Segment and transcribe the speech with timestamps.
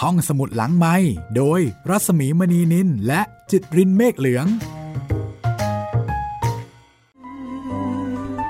[0.00, 0.96] ห้องสมุดหลังไม้
[1.36, 3.20] โดยรัสมีมณีนินและ
[3.50, 4.46] จิตรินเมฆเหลือง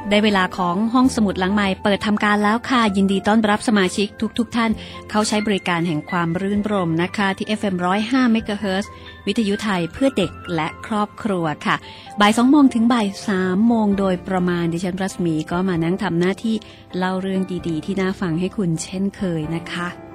[0.08, 4.08] ได้เวลาของห้องสมุดหลังใหม่เปิดทำการแล้วค่ะ ยินดีต้อนรับสมาชิก
[4.38, 4.70] ทุกๆทท่าน
[5.10, 7.74] เข้าใช้บริการแห่งความรื่นรมนะคะ ที่ FM
[8.04, 8.86] 105 MHz
[9.26, 11.76] วิทยุไทยเพื่อเด็กและครอบครัวค่ะ
[12.20, 13.06] บ่าย2โมงถึงบ่าย
[13.36, 16.56] 3โมงโดยประมาณดิฉันรัศมีก็มานั่งทำหน้าที่
[16.96, 20.09] เล่าเรื่องดีๆ ที่น่าฟังให้คุณเช่นเคยนะคะ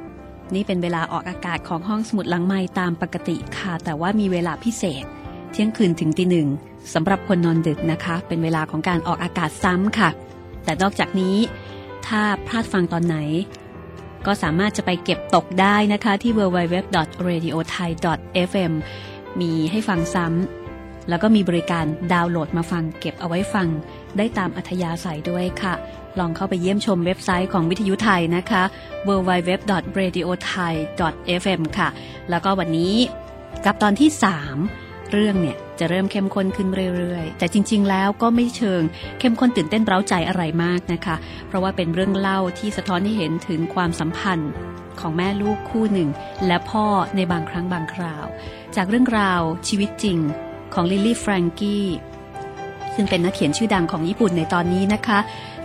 [0.54, 5.04] นี่เป็นเวลาออกอากาศของห้องสมุดหลังใหม่ตามปกติค่ะ แต่ว่ามีเวลาพิเศษ
[5.52, 6.48] เที่ยงคืนถึงตีหนึ่ง
[6.94, 10.10] สำหรับคนนอนดึกนะคะ เป็นเวลาของการออกอากาศซ้ำค่ะ
[10.64, 11.36] แต่นอกจากนี้
[12.08, 13.18] ถ้าพลาดฟังตอนไหน
[14.26, 18.74] ก็สามารถจะไปเก็บตกได้นะคะที่ www.radiothai.fm
[19.42, 23.68] มีให้ฟังซ้ำแล้วก็มีบริการดาวน์โหลดมาฟังเก็บเอาไว้ฟัง
[24.18, 25.74] ได้ตามอัธยาศัยด้วยค่ะ
[26.20, 28.64] ลองเข้าไปเยี่ยมชมเว็บไซต์ของวิทยุไทยนะคะ
[29.08, 31.90] www.radiothai.fm ค่ะ
[32.30, 32.96] แล้วก็วันนี้
[33.66, 34.10] กับตอนที่
[34.62, 38.82] 3 เรื่องเนี่ยจะเริ่มเข้มข้นขึ้นเรื่อยๆ แต่จริง ๆ แล้วก็ไม่เชิง
[39.20, 41.16] เข้มข้นตื่นเต้นเร้าใจอะไรมากนะคะ
[41.48, 44.52] เพราะว่าเป็นเรื่องเล่าที่สะท้อนให้เห็นถึงความสัมพันธ์
[45.00, 46.10] ของแม่ลูกคู่หนึ่ง
[46.48, 46.86] และพ่อ
[47.16, 48.26] ในบางครั้งบางคราว
[48.76, 50.18] จากเรื่องราวชีวิตจริง
[50.74, 51.88] ของลิลี่แฟรงกี้
[52.96, 55.20] ซึ่งเป็นนักเขียนชื่อดังของญี่ปุ่นในตอนนี้นะคะ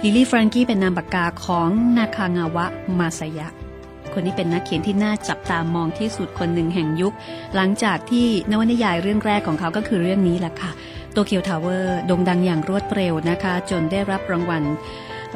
[0.04, 2.66] ลิลี่แฟรงกี้เป็นนามปากกาของนาคางาวะ
[2.98, 3.48] มาซายะ
[4.12, 7.14] คนนี้เป็นนักเขียนที่น่าจับตามองที่สุดคนหนึ่งแห่งยุค
[7.54, 10.70] หลังจากที่นวนิยายเรื่องแรกของเขาก็คือเรื่องนี้แหละค่ะ
[11.12, 14.62] โตเกียวทาวเวอร์โด่งดังอย่างรวดเร็วนะคะ จนได้รับรางวัล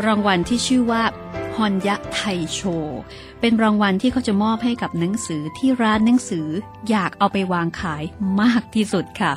[0.06, 1.02] รางวัลที่ชื่อว่า
[1.56, 2.20] ฮอนยะไท
[2.52, 2.60] โช
[3.40, 6.46] เป็นรางวัลที่เขาจะมอบให้กับหนังสือที่ร้านหนังสือ
[6.90, 8.04] อยากเอาไปวางขาย
[8.40, 9.32] มากที่สุดค่ะ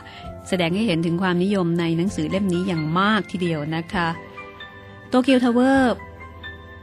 [0.47, 4.08] แสดงให้เห็นถึงความนิยมในหนังสือเล่มนี้อย่างมากทีเดียวนะคะ
[5.09, 5.95] โตเกียวทาวเวอร์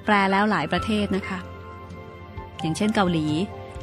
[0.04, 1.38] แปลแล้วหลายประเทศนะคะ
[2.60, 3.26] อย่างเช่นเกาหลี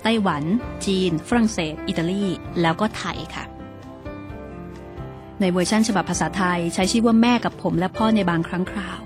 [0.03, 0.43] ไต้หวัน
[0.85, 2.23] จีน ฝรั่งเศส อิตาลี
[2.61, 3.43] แล้วก็ไทยค่ะ
[5.39, 8.99] ในเวอร์ชันฉบับภาษาไทยใช้ชื่อว่าแม่กับผมและพ่อในบางครั้งคราว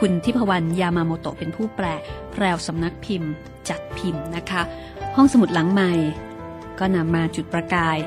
[0.00, 1.86] คุณทิพวรรณยามาโมโตะเป็นผู้แปล
[2.30, 3.32] แพรวสำนักพิมพ์
[3.68, 4.62] จัดพิมพ์นะคะ
[5.16, 5.92] ห้องสมุดหลังใหม่
[6.78, 7.98] ก็นำมาจุดประกาย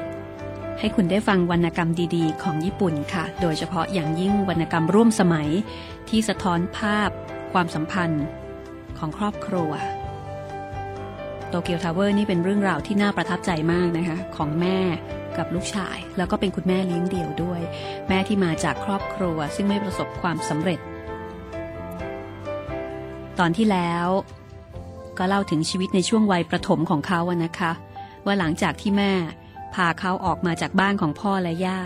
[0.80, 5.50] ให้คุณได้ฟังวรรณกรรมดีๆ ของญี่ปุ่นค่ะ โดยเฉพาะอย่างยิ่งวรรณกรรมร่วมสมัย
[6.10, 7.10] ที่สะท้อนภาพ
[7.54, 8.26] ความสัมพันธ์
[8.98, 9.72] ของครอบครัว
[11.50, 14.80] โตเกียวทาวเวอร์นี่เป็นเรื่องราวที่น่าประทับใจมากนะคะ ของแม่
[15.38, 17.62] กับลูกชาย แล้วก็เป็นคุณแม่เลี้ยงเดี่ยวด้วย
[18.08, 20.80] แม่ที่มาจากครอบครัว ซึ่งไม่ประสบความสำเร็จ
[23.40, 24.08] ตอนที่แล้ว
[25.18, 27.72] ก็เล่าถึงชีวิตในช่วงวัยประถมของเขาอะนะคะ
[28.26, 29.12] ว่าหลังจากที่แม่
[29.78, 31.82] พาเขาออกมาจากบ้านของพ่อและย่า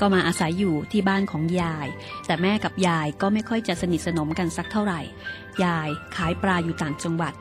[0.00, 1.88] ก็มาอาศัยอยู่ที่บ้านของยาย
[2.26, 5.00] แต่แม่กับยายก็ไม่ค่อยจะสนิทสนมกันสักเท่าไหร่
[5.64, 7.34] ยายขายปลาอยู่ต่างจังหวัด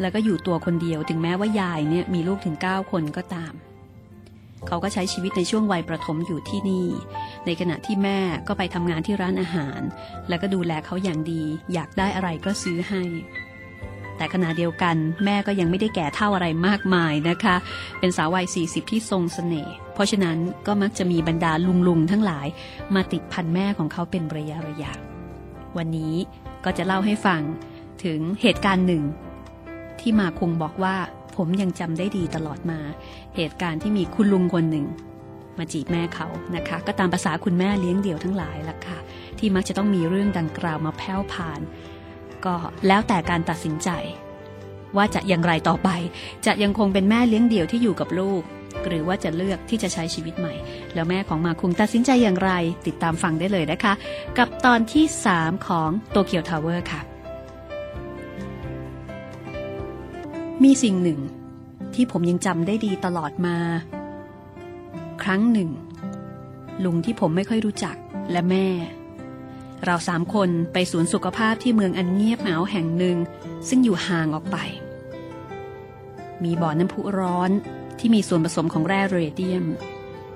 [0.00, 3.52] แล้วก็อยู่ตัวคนเดียวถึงแม้ว่ายายเนี่ยมีลูกถึง 9 คนก็ตาม
[4.66, 6.88] เขาก็ใช้ชีวิตในช่วงวัยประถมอยู่ที่นี่
[7.46, 9.80] ในขณะที่แม่ก็ไปทำงานที่ร้านอาหาร
[10.28, 13.02] แล้วก็ดูแลเขาอย่างดี อยากได้อะไรก็ซื้อให้
[14.16, 17.56] แต่ขณะเดียวกันแม่ก็ยังไม่ได้แก่เท่าอะไรมากมายนะคะ
[17.98, 21.52] เป็นสาววัย 40 ที่ทรงสเสน่ห์เพราะฉะนั้นก็มักจะมีบรรดา
[21.88, 22.46] ลุงๆทั้งหลาย
[22.94, 24.92] มาติดพันแม่ของเขาเป็นระยะระยะ
[25.76, 26.14] วันนี้
[26.64, 27.40] ก็จะเล่าให้ฟัง
[28.04, 29.02] ถึงเหตุการณ์หนึ่ง
[30.00, 30.96] ที่มาคงบอกว่า
[31.36, 32.78] ผมยังจำได้ดีตลอดมา
[33.36, 34.86] เหตุการณ์ที่มีคุณลุงคนหนึ่ง
[35.58, 38.98] มาจีบแม่เขานะคะ ก็ตามภาษาคุณแม่เลี้ยงเดี่ยวทั้งหลายล่ะค่ะ
[39.38, 41.60] ที่มักจะต้องมีเรื่องดังกล่าวมาแผ่วผ่าน
[42.46, 43.90] ก็แล้วแต่การตัดสินใจ
[44.96, 45.88] ว่าจะอย่างไรต่อไป
[46.46, 48.42] จะยังคงเป็นแม่เลี้ยงเดี่ยวที่อยู่กับลูก
[48.86, 50.54] หรือว่าจะเลือกที่จะใช้ชีวิตใหม่
[50.94, 52.50] แล้วแม่ของมาคุงตัดสินใจอย่างไร
[52.86, 53.92] ติดตามฟังได้เลยนะคะ
[54.38, 55.04] กับตอนที่
[55.36, 57.00] 3 ของโตเกียวทาวเวอร์ค่ะ
[60.64, 61.20] มีสิ่งหนึ่ง
[61.94, 63.56] ที่ผมยังจำได้ดีตลอดมา
[65.22, 65.70] ครั้งหนึ่ง
[66.84, 67.96] ลุงที่ผมไม่ค่อยรู้จัก
[68.30, 68.66] และแม่
[69.84, 73.16] เราสามคนไปสวนสุขภาพที่เมืองอันเงียบเหงาแห่งหนึ่ง
[73.68, 74.56] ซึ่งอยู่ห่างออกไป
[76.44, 77.50] มีบ่อน้ำพุร้อน
[77.98, 79.64] ที่มีส่วนผสมของแร่เรเดียม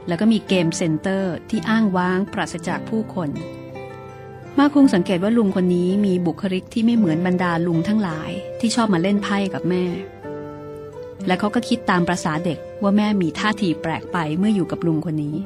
[0.08, 3.30] แล้วก็มีเกมเซ็นเตอร์ที่อ้างว้างปราศจากผู้คน
[4.58, 9.84] มาคุงสังเกตว่าลุงคนนี้มีบุคลิกที่ไม่เหมือนบรรดาลุงทั้งหลายที่ชอบมาเล่นไพ่กับแม่
[11.26, 15.36] และเขาก็คิดตามประษาเด็กว่าแม่มีท่าทีแปลกไปเมื่ออยู่กับลุงคนนี้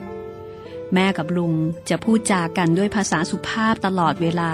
[0.94, 1.52] แม่กับลุง
[1.90, 4.52] จะพูดจากันด้วยภาษาสุภาพตลอดเวลา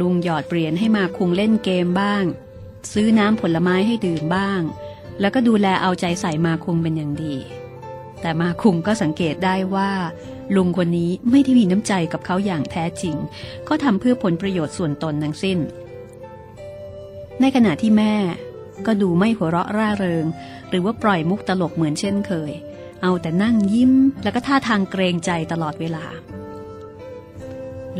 [0.00, 2.24] ลุงหยอดเหรียญให้มาคุงเล่นเกมบ้าง
[2.92, 4.60] ซื้อน้ำผลไม้ให้ดื่มบ้าง
[5.20, 7.36] แล้วก็ดูแลเอาใจใส่มาคุงเป็นอย่างดี
[8.20, 9.90] แต่มาคุงก็สังเกตได้ว่า
[10.56, 13.16] ลุงคนนี้ไม่ได้มีน้ำใจกับเขาอย่างแท้จริง
[13.68, 15.58] ก็ทำเพื่อผลประโยชน์ส่วนตนทั้งสิ้น
[17.40, 18.14] ในขณะที่แม่
[18.86, 20.24] ก็ดูไม่หัวเราะร่าเริง
[20.68, 22.52] หรือว่าปล่อยมุกตลกเหมือนเช่นเคย
[23.02, 23.92] เอาแต่นั่งยิ้ม
[24.22, 26.04] แล้วก็ท่าทางเกรงใจตลอดเวลา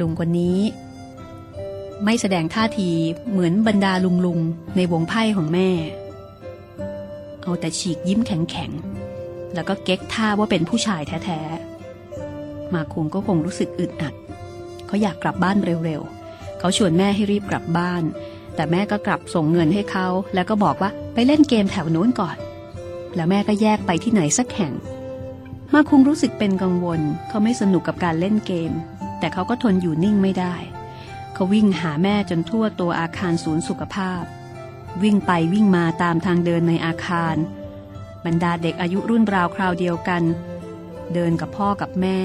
[0.01, 0.59] ลุงคนนี้
[2.05, 2.91] ไม่แสดงท่าที
[3.31, 4.41] เหมือนบรรดาลุงลุง
[4.77, 5.71] ในวงไพ่ของแม่
[7.43, 14.15] เอาแต่ฉีกยิ้มแข็งๆ แล้วก็เก๊กท่าว่าเป็นผู้ชายแท้ๆ มาคุงก็คงรู้สึกอึดอัด
[14.87, 18.03] เขาอยากกลับบ้านเร็วๆ เขาชวนแม่ให้รีบกลับบ้าน
[18.55, 22.37] แต่แม่ก็กลับส่งเงินให้เขา แล้วก็บอกว่าไปเล่นเกมแถวโน้นก่อน
[23.15, 24.73] แล้วแม่ก็แยกไปที่ไหนสักแห่ง
[25.73, 28.73] มาคุงรู้สึกเป็นกังวล เขาไม่สนุกกับการเล่นเกม
[29.19, 30.55] แต่เขาก็ทนอยู่นิ่งไม่ได้
[31.35, 34.23] เขาวิ่งหาแม่จนทั่วตัวอาคารศูนย์สุขภาพ
[35.03, 37.37] วิ่งไปวิ่งมาตามทางเดินในอาคาร
[38.25, 40.23] บรรดาเด็กอายุรุ่นราวคราวเดียวกัน
[41.15, 42.19] เดินกับพ่อกับแม่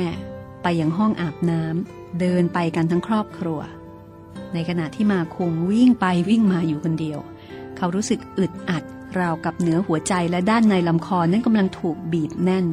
[0.63, 3.59] ไปยังห้องอาบน้ำเดินไปกันทั้งครอบครัว
[4.53, 7.19] ในขณะที่มาคงวิ่งไปวิ่งมาอยู่คนเดียว
[7.77, 8.83] เขารู้สึกอึดอัด
[9.19, 12.65] ราวกับเหนือหัวใจและด้านในลำคอนั้นกำลังถูกบีบแน่น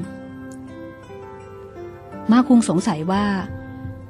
[2.30, 3.24] มาคุงสงสัยว่า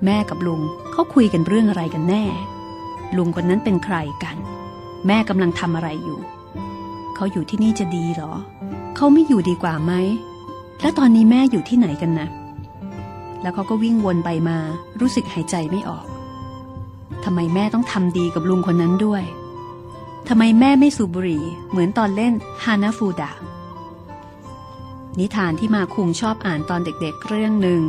[0.05, 0.61] แม่กับลุง
[0.93, 2.25] เขาคุยกันเรื่องอะไรกันแน่
[3.17, 4.37] ลุงคนนั้นเป็นใครกัน
[5.07, 6.21] แม่กำลังทำอะไรอยู่
[7.15, 8.33] เขาอยู่ที่นี่จะดีหรอ
[8.97, 9.93] เขาไม่อยู่ดีกว่าไหม
[10.81, 12.29] แล้วตอนนี้แม่อยู่ที่ไหนกันนะ
[13.43, 14.59] แล้วเขาก็วิ่งวนไปมา
[15.01, 16.07] รู้สึกหายใจไม่ออก
[17.25, 19.23] ทำไมแม่ต้องทำดีกับลุงคนนั้นด้วย
[20.29, 22.35] ทำไมแม่ไม่สูบบุหรี่ เหมือนตอนเล่น
[22.65, 23.33] ฮานาฟูดะ
[25.19, 27.81] นิทานที่มาคุงชอบอ่านตอนเด็กๆเรื่องหนึ่ง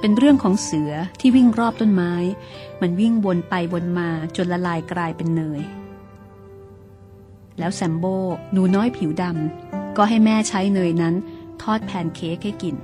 [0.00, 2.12] เป็นเรื่องของเสือที่วิ่งรอบต้นไม้
[2.80, 5.60] มันวิ่งวนไปวนมาจนละลายกลายเป็นเนย
[7.58, 8.04] แล้วแซมโบ
[8.52, 11.14] หนูน้อยผิวดำก็ให้แม่ใช้เนยนั้น
[11.62, 12.76] ทอดแพนเค้กให้กิน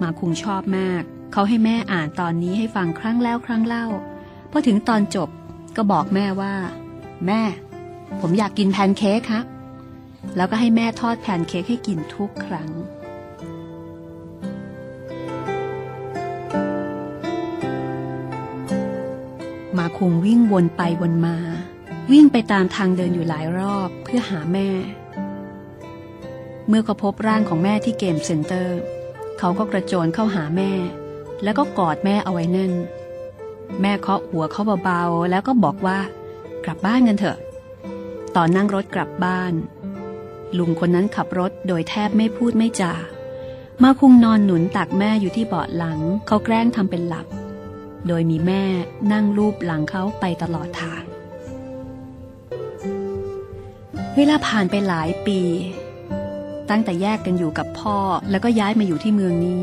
[0.00, 1.02] มาคุงชอบมาก
[1.32, 3.86] เขาให้แม่อ่านตอนนี้ให้ฟังครั้งแล้วครั้งเล่า
[4.50, 5.28] พอถึงตอนจบ
[5.76, 6.54] ก็บอกแม่ว่า
[7.26, 7.42] แม่
[8.20, 9.44] ผมอยากกินแพนเค้กครับ
[10.36, 12.70] แล้วก็ให้แม่ทอดแพนเค้กให้กินทุกครั้ง
[19.78, 21.36] มาคุงวิ่งวนไปวนมา
[22.12, 24.68] วิ่งไปตามทางเดินอยู่หลายรอบเพื่อหาแม่
[26.68, 28.78] เมื่อเขาพบร่างของแม่ที่เกมเซ็นเตอร์
[29.38, 30.72] เขาก็กระโจนเข้าหาแม่
[31.42, 32.72] แล้วก็กอดแม่เอาไว้แน่น
[33.82, 35.98] แม่เคาะหัวเขาเบาๆ แล้วก็บอกว่า
[36.70, 37.38] กลับบ้านกันเถอะ
[38.36, 39.52] ตอนนั่งรถกลับบ้าน
[40.58, 42.94] ลุงคนนั้นขับรถโดยแทบไม่พูดไม่จา
[43.82, 47.26] มาคุงนอนหนุนตักแม่อยู่ที่เบาะหลัง เขาแกล้งทำเป็นหลับ
[48.08, 48.64] โดยมีแม่
[49.12, 51.02] นั่งรูปหลังเขาไปตลอดทาง
[54.16, 55.40] เวลาผ่านไปหลายปี
[56.70, 57.96] ตั้งแต่แยกกันอยู่กับพ่อ
[58.30, 59.60] แล้วก็ย้ายมาอยู่ที่เมืองนี้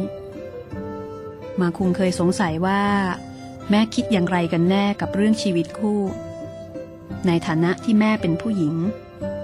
[1.61, 2.81] มาคุงเคยสงสัยว่า
[3.69, 6.01] แม่คิดอย่างไรกันแน่กับเรื่องชีวิตคู่
[7.27, 8.75] ในฐานะที่แม่เป็นผู้หญิง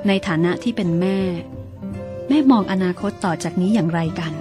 [0.07, 1.18] ในฐานะที่เป็นแม่
[2.30, 4.33] แม่มองอนาคตต่อจากนี้อย่างไรกัน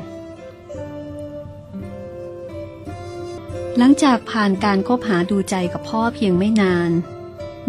[3.79, 6.91] หลังจากผ่านการคบหาดูใจกับพ่อเพียงไม่นาน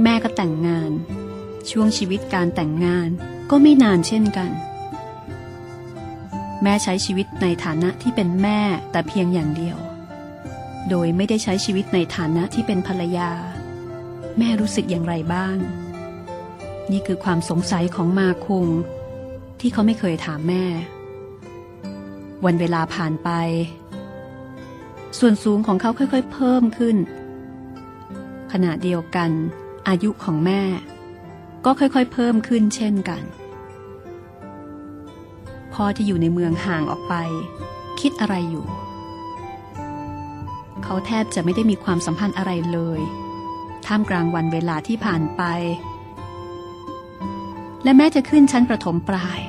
[0.04, 0.92] แม่ก็แต่งงาน
[1.70, 3.10] ช่วงชีวิตการแต่งงาน
[3.50, 4.52] ก็ไม่นานเช่นกัน
[6.64, 8.60] แม่ใช้ชีวิตในฐานะที่เป็นแม่
[8.92, 9.78] แต่เพียงอย่างเดียว
[10.90, 13.30] โดยไม่ได้ใช้ชีวิตในฐานะที่เป็นภรรยา
[14.40, 15.58] แม่รู้สึกอย่างไรบ้าง
[16.92, 18.68] นี่คือความสงสัยของมาคุง
[19.60, 20.66] ที่เขาไม่เคยถามแม่
[22.46, 23.30] วันเวลาผ่านไป
[25.20, 26.98] ส่วนสูงของเขาค่อยๆ เพิ่มขึ้น
[28.52, 29.32] ขณะเดียวกัน
[29.88, 30.62] อายุของแม่
[31.66, 33.24] ก็ค่อยๆ เพิ่มขึ้นเช่นกัน
[35.74, 37.14] พ่อที่อยู่ในเมืองห่างออกไป
[38.02, 38.66] คิดอะไรอยู่
[40.84, 43.02] เขาแทบจะไม่ได้มีความสัมพันธ์อะไรเลย
[43.88, 45.42] ท่ามกลางวันเวลาที่ผ่านไป
[47.84, 49.40] และแม้จะขึ้นชั้นประถมปลาย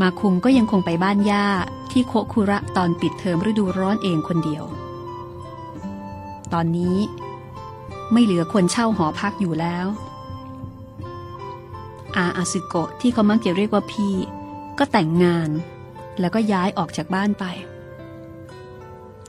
[0.00, 1.46] มาคุงก็ยังคงไปบ้านย่า
[1.92, 4.64] ที่โคคุระตอนปิดเทอมฤดูร้อนเองคนเดียว
[6.52, 6.96] ตอนนี้
[8.12, 9.86] ไม่เหลือคนเช่าหอพักอยู่แล้ว
[12.16, 14.14] อาอาซึโกะที่เขามักจะเรียกว่าพี่
[14.78, 15.50] ก็แต่งงาน
[16.20, 17.44] แล้วก็ย้ายออกจากบ้านไป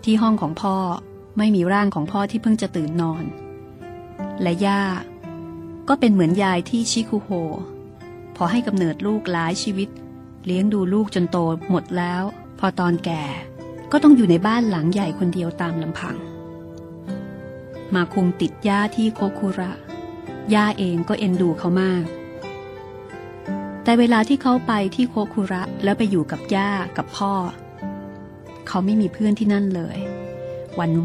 [0.03, 0.75] ที่ห้องของพ่อ
[1.37, 3.23] ไม่มีร่างของพ่อที่เพิ่งจะตื่นนอน
[4.41, 4.83] และย่า
[5.89, 7.29] ก็เป็นเหมือนยายที่ชิคุโฮ
[8.35, 9.89] พอให้กำเนิดลูกหลายชีวิต
[10.45, 11.37] เลี้ยงดูลูกจนโต
[11.69, 12.23] หมดแล้ว
[12.59, 13.23] พอตอนแก่
[13.91, 16.15] ก็ต้องอยู่ในบ้านหลังใหญ่คนเดียวตามลำพัง
[17.93, 19.71] มาคุงติดย่าที่โคคุระ
[20.53, 22.05] ย่าเองก็เอ็นดูเขามาก
[23.83, 27.33] แต่เวลาที่เขาไปที่โคคุระแล้วไปอยู่กับย่ากับพ่อ
[28.67, 29.97] เขาไม่มีเพื่อนที่นั่นเลย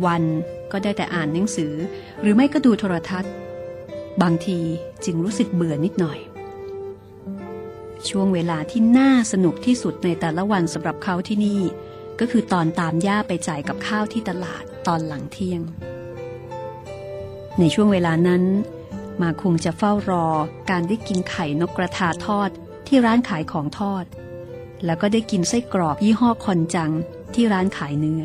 [0.05, 1.75] วันๆ ก็ได้แต่อ่านหนังสือ
[2.21, 3.33] หรือไม่ก็ดูโทรทัศน์
[4.23, 4.59] บางที
[5.05, 6.19] จึงรู้สึกเบื่อนิดหน่อย
[8.09, 11.61] ช่วงเวลาที่น่าสนุกที่สุดในแต่ละวันสำหรับเขาที่นี่
[12.21, 15.63] ก็คือตอนตามย่าไปจ่ายกับข้าวที่ตลาดตอนหลังเที่ยง
[17.59, 18.43] ในช่วงเวลานั้น
[19.23, 20.27] มาคงจะเฝ้ารอ
[20.71, 22.51] การได้กินไข่นกกระทาทอด
[22.87, 24.05] ที่ร้านขายของทอด
[24.85, 26.91] แล้วก็ได้กินไส้กรอกยี่ห้อคอนจัง
[27.35, 28.25] ที่ร้านขายเนื้อ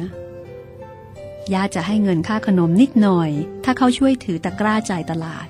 [1.54, 3.30] ย่าจะให้เงินค่าขนมนิดหน่อย
[3.64, 5.48] ถ้าเขาช่วยถือตะกร้าจ่ายตลาด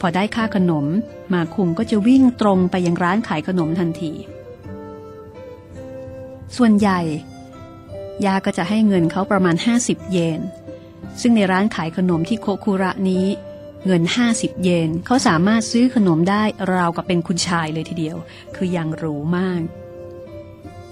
[0.00, 0.86] พอได้ค่าขนม
[1.32, 4.12] มาคุงก็จะวิ่งตรงไปยังร้านขายขนมทันที
[6.56, 7.00] ส่วนใหญ่
[8.26, 10.40] ยาก็จะให้เงินเขาประมาณ 50 เยน
[11.20, 13.26] ซึ่งในร้านขายขนมที่โคคุระนี้
[13.86, 16.42] เงิน 50 เยนเขาสามารถซื้อขนมได้
[16.74, 18.16] ราวกับเป็นคุณชายเลยทีเดียว
[18.56, 19.62] คือยังหรูมาก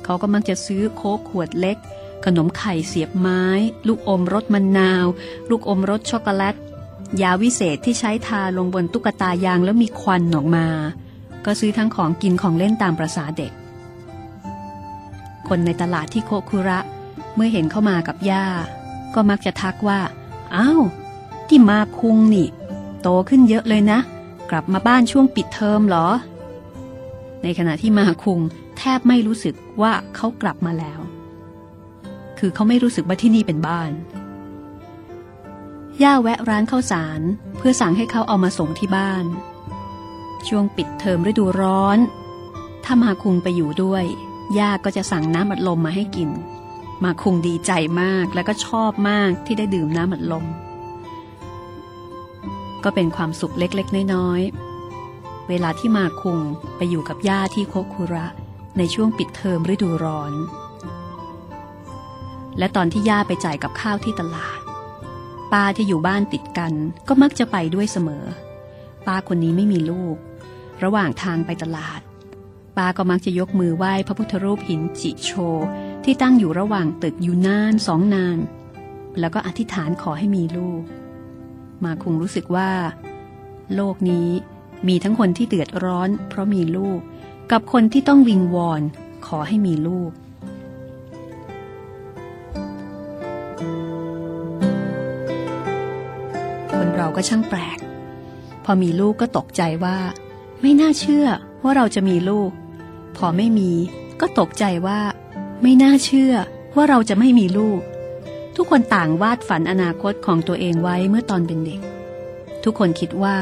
[0.05, 1.79] เขาก็มักจะซื้อโค้กขวดเล็ก
[2.25, 3.43] ขนมไข่เสียบไม้
[3.87, 5.07] ลูกอมรสมะนนาว
[5.51, 6.57] ลูกอมรสช็อกโกแลต
[7.23, 10.67] ยาวิเศษที่ใช้ทาลงบนตุ๊กตายางแล้วมีควันออกมา
[11.45, 13.53] ก็ซื้อทั้งของกินของเล่นตามประษาเด็ก
[15.49, 16.79] คนในตลาดที่โคคุระ
[17.35, 18.47] เมื่อเห็นเข้ามากับย่า
[19.15, 20.01] ก็มักจะทักว่า
[20.57, 20.83] อ้าว
[21.49, 22.49] ที่มาคุงนี่
[23.03, 23.99] โตขึ้นเยอะเลยนะ
[24.51, 26.09] กลับมาบ้านช่วงปิดเทอมเหรอ
[27.43, 28.41] ในขณะที่มาคุง
[28.79, 31.01] แทบไม่รู้สึกว่าเขากลับมาแล้ว
[32.39, 33.91] คือเขาไม่รู้สึกว่าที่นี่เป็นบ้าน
[36.03, 37.21] ย่าแวะร้านข้าวสาร
[37.59, 39.25] เพื่อสั่งให้เขาเอามาส่งที่บ้าน
[40.49, 41.99] ช่วงปิดเทอมฤดูร้อน
[42.85, 44.05] ถ้ามาคุงไปอยู่ด้วย
[44.59, 46.31] ย่าก็จะสั่งน้ำอัดลมมาให้กิน
[47.05, 50.45] มาคุงดีใจมากและก็ชอบมากที่ได้ดื่มน้ำอัดลม
[52.85, 56.39] ก็เป็นความสุขเล็กๆ น้อยๆ เวลาที่มาคุง
[56.77, 58.27] ไปอยู่กับย่าที่โคคุระ
[58.79, 60.33] ในช่วงปิดเทอมฤดูร้อน
[62.59, 64.59] และตอนที่ย่าไปจ่ายกับข้าวที่ตลาด
[65.53, 66.73] ป้าที่อยู่บ้านติดกัน
[67.09, 68.25] ก็มักจะไปด้วยเสมอ
[69.07, 70.17] ป้าคนนี้ไม่มีลูก
[70.85, 72.01] ระหว่างทางไปตลาด
[72.77, 75.33] ป้าก็มักจะยกมือไหว้พระพุทธรูปหินจิโช
[76.05, 78.39] ที่ตั้งอยู่ระหว่างตึกอยู่นานสองนาน
[79.21, 80.83] แล้วก็อธิษฐานขอให้มีลูก
[81.85, 82.71] มาคงรู้สึกว่า
[83.75, 84.29] โลกนี้
[84.89, 87.01] มีทั้งคนที่เดือดร้อน เพราะมีลูก
[87.53, 88.83] กับคนที่ต้องวิงวอน
[89.27, 90.11] ขอให้มีลูก
[96.99, 97.79] เราก็ช่างแปลก
[98.65, 99.99] พอมีลูกก็ตกใจว่า
[100.63, 101.27] ไม่น่าเชื่อ
[101.63, 102.51] ว่าเราจะมีลูก
[103.17, 103.71] พอไม่มี
[104.21, 105.01] ก็ตกใจว่า
[105.63, 106.35] ไม่น่าเชื่อ
[106.77, 107.81] ว่าเราจะไม่มีลูก
[108.57, 111.81] ทุกคนต่างวาดฝันอนาคตของตัวเองไว้เมื่อตอนเป็นเด็ก
[112.65, 113.39] ทุกคนคิดว่า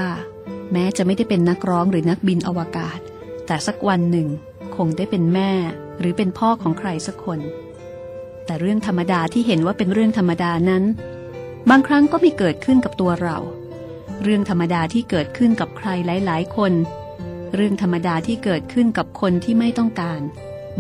[0.72, 2.98] แม้จะไม่ได้เป็นนักร้องหรือนักบินอวกาศ
[3.46, 4.28] แต่สักวันหนึ่ง
[4.76, 5.50] คงได้เป็นแม่
[6.00, 7.40] หรือเป็นพ่อของใครสักคน
[8.46, 10.84] แต่เรื่องธรรมดาที่เห็นว่าเป็นเรื่องธรรมดานั้น
[11.70, 13.38] บางครั้งก็มีเกิดขึ้นกับตัวเรา
[14.22, 16.72] เรื่องธรรมดาที่เกิดขึ้นกับใครหลาย ๆ คน
[17.54, 20.20] เรื่องธรรมดาที่เกิดขึ้นกับคนที่ไม่ต้องการ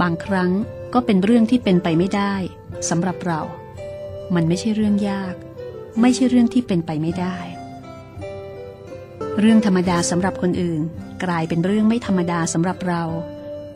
[0.00, 0.50] บางครั้ง
[0.94, 2.34] ก็เป็นเรื่องที่เป็นไปไม่ได้
[2.88, 3.40] สำหรับเรา
[4.34, 5.34] มันไม่ใช่เรื่องยาก
[6.00, 7.36] ไม่ใช่เรื่องที่เป็นไปไม่ได้
[9.40, 10.80] เรื่องธรรมดาสำหรับคนอื่น
[11.24, 13.02] กลายเป็นเรื่องไม่ธรรมดาสำหรับเรา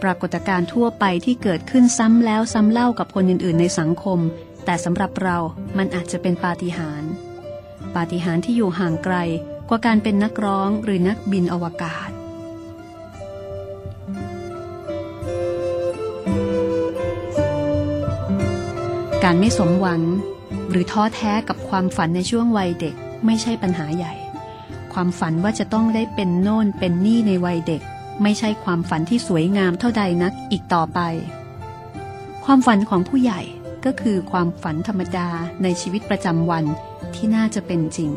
[0.03, 4.19] ปรากฏการณ์ทั่วไปที่เกิดขึ้นซ้ำแล้วซ้ำเล่ากับคนอื่น ๆ ในสังคม
[4.65, 5.37] แต่สำหรับเรา
[5.79, 7.00] มันอาจจะเป็นปาฏิหาริ
[7.95, 9.17] ปาฏิหาริย์ที่อยู่ห่างไกล
[9.69, 12.11] กว่าการเป็นนักร้องหรือนักบินอวกาศ
[19.25, 20.03] การไม่สมหวัง
[20.71, 22.95] หรือท้อแท้กับความฝันในช่วงวัยเด็ก
[23.27, 24.15] ไม่ใช่ปัญหาใหญ่
[24.93, 27.83] ความฝันว่าจะต้องได้เป็นโน่นเป็นนี่ในวัยเด็ก
[28.23, 31.01] ไม่ใช่ความฝันที่สวยงามเท่าใดนักอีกต่อไป
[32.45, 33.41] ความฝันของผู้ใหญ่
[33.85, 35.29] ก็คือความฝันธรรมดา
[35.63, 36.65] ในชีวิตประจำวัน
[37.15, 38.11] ที่น่าจะเป็นจริง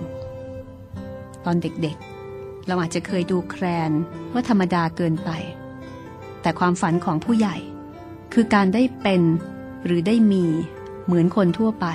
[1.46, 3.92] ตอนเด็กๆ เราอาจจะเคยดูแคลน
[4.34, 5.30] ว่าธรรมดาเกินไป
[6.42, 7.56] แต่ความฝันของผู้ใหญ่
[8.34, 9.22] คือการได้เป็น
[9.86, 10.46] หรือได้มี
[11.06, 11.88] เหมือนคนทั่วไป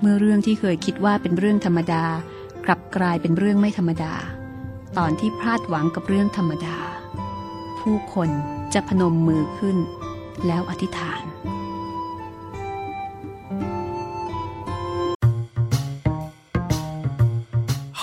[0.00, 2.04] เมื่อเรื่องที่เคยคิดว่าเป็นเรื่องธรรมดา
[2.64, 4.14] กลับกลายเป็นเรื่องไม่ธรรมดา
[4.98, 6.78] ตอนที่พลาดหวังกับเรื่องธรรมดา
[7.80, 8.30] ผู้คน
[8.74, 9.76] จะพนมมือขึ้น
[10.46, 11.22] แล้วอธิษฐาน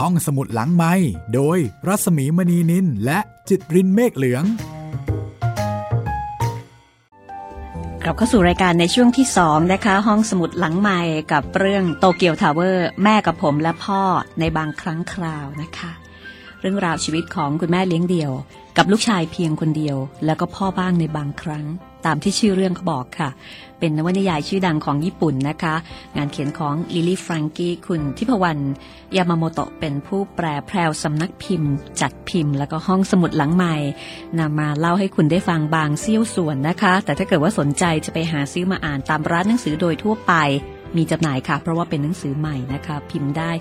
[0.01, 0.93] ห้องสมุดหลังไม้
[1.33, 4.43] โดยรัศมีมณีนินและจิตรินเมฆเหลือง
[8.03, 14.01] กลับเข้าสู่รายการในช่วงที่สองนะคะ ห้องสมุดหลังใหม่กับเรื่องโตเกียวทาวเวอร์แม่กับผมและพ่อ
[14.39, 15.91] ในบางครั้งคราวนะคะ
[16.61, 18.31] เรื่องราวชีวิตของคุณแม่เลี้ยงเดี่ยว
[18.77, 21.65] กับลูกชายเพียงคนเดียว แล้วก็พ่อบ้างในบางครั้ง
[22.05, 23.29] ตามที่ชื่อเรื่องเขาบอกค่ะ
[23.79, 25.75] เป็นนวนิยายชื่อดังของญี่ปุ่นนะคะ
[26.17, 28.63] งานเขียนของลิลี่ฟรังกี้คุณทิพวรรณ
[29.17, 33.75] ยามาโมโตะเป็นผู้แปลแพรวสำนักพิมพ์ จัดพิมพ์ แล้วก็ห้องสมุดหลังใหม่
[34.39, 40.34] นำมาเล่าให้คุณได้ฟังบางเสี้ยวส่วนนะคะ แต่ถ้าเกิดว่าสนใจจะไปหาซื้อมาอ่านตามร้านหนังสือโดยทั่วไป
[40.98, 43.51] มีจำหน่ายค่ะ เพราะว่าเป็นหนังสือใหม่นะคะ พิมพ์ได้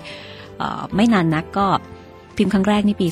[0.95, 1.67] ไม่นานนักก็
[2.37, 3.07] พิมพ์ครั้งแรกนี่ปี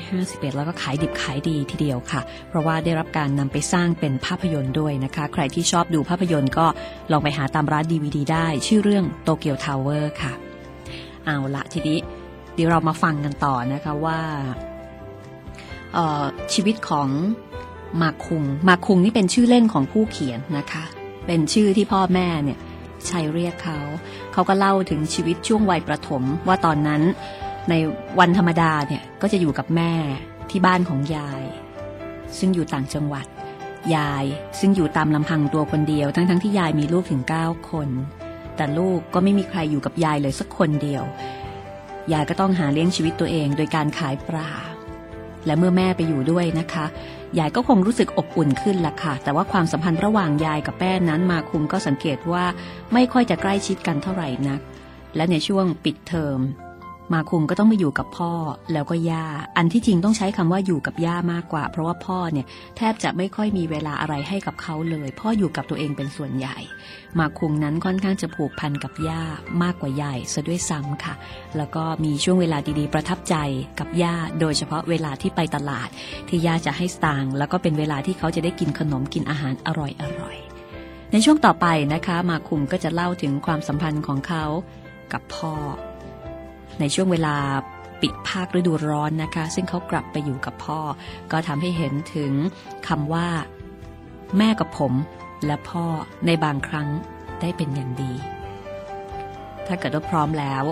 [0.00, 6.66] 2551 แล้วก็ขายดิบขายดีทีเดียวค่ะ เพราะว่าได้รับการนำไปสร้างเป็นภาพยนตร์ด้วยนะคะ ใครที่ชอบดูภาพยนตร์ก็
[7.12, 10.32] ลองไปหาตามร้านดีวดีได้ ชื่อเรื่องโตเกียวทาวเวอร์ค่ะ
[11.24, 11.98] เอาละทีนี้
[12.54, 14.20] เดี๋ยวเรามาฟังกันต่อนะคะว่า
[16.52, 17.08] ชีวิตของ
[18.02, 20.84] มาคุง มาคุงนี่เป็นชื่อเล่นของผู้เขียนนะคะ
[21.26, 22.58] เป็นชื่อที่พ่อแม่เนี่ย
[23.06, 23.80] ใช้เรียกเขา
[24.32, 27.02] เขาก็เล่าถึงชีวิตช่วงวัยประถมว่าตอนนั้น
[27.70, 27.74] ใน
[28.18, 29.92] วันธรรมดาเนี่ยก็จะอยู่กับแม่
[30.50, 31.42] ที่บ้านของยาย
[32.38, 33.26] ซึ่งอยู่ต่างจังหวัด
[33.96, 34.24] ยาย
[34.60, 37.88] ซึ่งอยู่ตามลำพังตัวคนเดียว ทั้งๆทที่ยายมีลูกถึง 9 คน
[38.56, 41.02] แต่ลูกก็ไม่มีใครอยู่กับยายเลยสักคนเดียว
[42.12, 44.50] ยายก็ต้องหาเลี้ยงชีวิตตัวเองโดยการขายปลา
[45.46, 46.86] และเมื่อแม่ไปอยู่ด้วยนะคะ
[47.38, 52.44] ยายก็คงรู้สึกอบอุ่นขึ้นละค่ะ แต่ว่าความสัมพันธ์ระหว่างยายกับแม่นั้นมาคุมก็สังเกตว่า
[52.92, 54.60] ไม่ค่อยจะใกล้ชิดกันเท่าไหร่นัก
[55.16, 56.38] และในช่วงปิดเทอม
[57.12, 58.32] มาคุงก็ต้องไปอยู่กับพ่อ
[58.72, 62.46] แล้วก็ย่า อันที่จริงต้องใช้คำว่าอยู่กับย่ามากกว่า เพราะว่าพ่อเนี่ย
[62.76, 66.56] แทบจะไม่ค่อยมีเวลาอะไรให้กับเขาเลย พ่ออยู่กับตัวเองเป็นส่วนใหญ่
[67.18, 69.22] มาคุงนั้นค่อนข้างจะผูกพันกับย่า
[69.62, 71.14] มากกว่าใหญ่ซะด้วยซ้ำค่ะ
[71.56, 73.34] แล้วก็มีช่วงเวลาดีๆ ประทับใจ
[73.78, 75.88] กับย่า โดยเฉพาะเวลาที่ไปตลาด
[76.28, 84.44] ที่ย่าจะให้สตางค์แล้วก็เป็นเวลาที่เขาจะได้กินขนมกินอาหารอร่อยๆในช่วงต่อไปนะคะ มาคุงก็จะเล่าถึงความสัมพันธ์ของเขา
[85.12, 85.54] กับพ่อ
[86.80, 87.36] ในช่วงเวลา
[88.02, 90.80] ปิดภาคฤดูร้อนนะคะ ซึ่งเขากลับไปอยู่กับพ่อ
[91.32, 92.32] ก็ทำให้เห็นถึง
[92.88, 93.28] คำว่า
[94.38, 94.92] แม่กับผม
[95.46, 95.84] และพ่อ
[96.26, 96.88] ในบางครั้ง
[97.40, 98.12] ได้เป็นอย่างดี
[99.66, 100.64] ถ้าเกิดว่าพร้อมแล้ว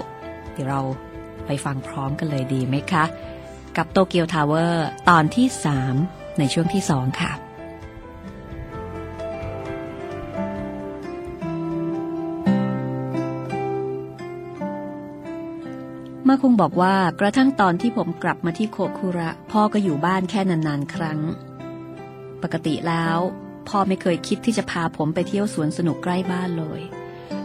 [0.53, 0.81] เดี๋ยวเรา
[1.47, 3.05] ไปฟังพร้อมกันเลยดีไหมคะ
[3.77, 5.47] กับโตเกียวทาวเวอร์ตอนที่
[5.93, 7.33] 3 ในช่วงที่ 2 ค่ะ
[16.35, 21.21] มาคงบอกว่ากระทั่งตอนที่ผมกลับมาที่โคคุระ พ่อก็อยู่บ้านแค่นานๆ ครั้ง
[22.43, 23.19] ปกติแล้ว
[23.69, 26.81] พ่อไม่เคยคิดที่จะพาผมไปเที่ยวสวนสนุกใกล้บ้านเลย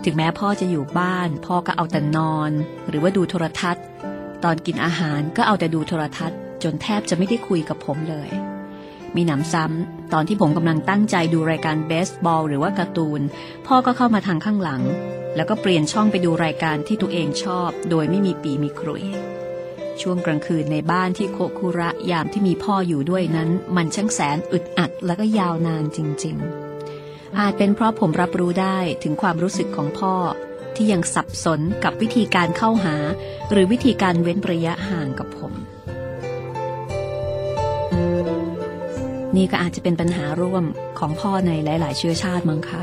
[0.04, 2.52] ถึงแม้พ่อจะอยู่บ้าน พ่อก็เอาแต่นอน
[2.88, 3.86] หรือว่าดูโทรทัศน์
[4.44, 8.30] ตอนกินอาหารก็เอาแต่ดูโทรทัศน์ จนแทบจะไม่ได้คุยกับผมเลย
[9.16, 13.22] มีหนำซ้ำ ตอนที่ผมกำลังตั้งใจดูรายการเบสบอลหรือว่าการ์ตูน
[13.68, 14.82] พ่อก็เข้ามาทางข้างหลัง
[15.38, 19.04] แล้วก็เปลี่ยนช่องไปดูรายการที่ตัวเองชอบ โดยไม่มีปีมีครุย
[20.02, 26.36] ช่วงกลางคืนในบ้านที่โคคุระยามที่มีพ่ออยู่ด้วยนั้น มันช่างแสนอึดอัดแล้วก็ยาวนานจริง
[26.88, 30.14] ๆ อาจเป็นเพราะผมรับรู้ได้ถึงความรู้สึกของพ่อ
[30.76, 32.96] ที่ยังสับสนกับวิธีการเข้าหา
[33.52, 35.54] หรือวิธีการเว้นระยะห่างกับผม
[39.38, 40.64] นี่ก็อาจจะเป็นปัญหาร่วม
[41.00, 42.82] ของพ่อในหลาย ๆ เชื้อชาติมั้งคะ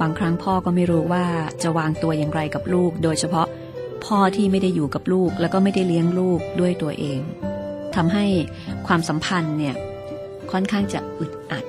[0.00, 1.24] บางครั้งพ่อก็ไม่รู้ว่า
[1.62, 3.46] จะวางตัวอย่างไรกับลูก โดยเฉพาะ
[4.04, 7.20] พ่อที่ไม่ได้อยู่กับลูก แล้วก็ไม่ได้เลี้ยงลูกด้วยตัวเอง
[7.94, 8.26] ทำให้
[8.86, 9.74] ความสัมพันธ์เนี่ย
[10.52, 11.64] ค่อนข้างจะอึดอัด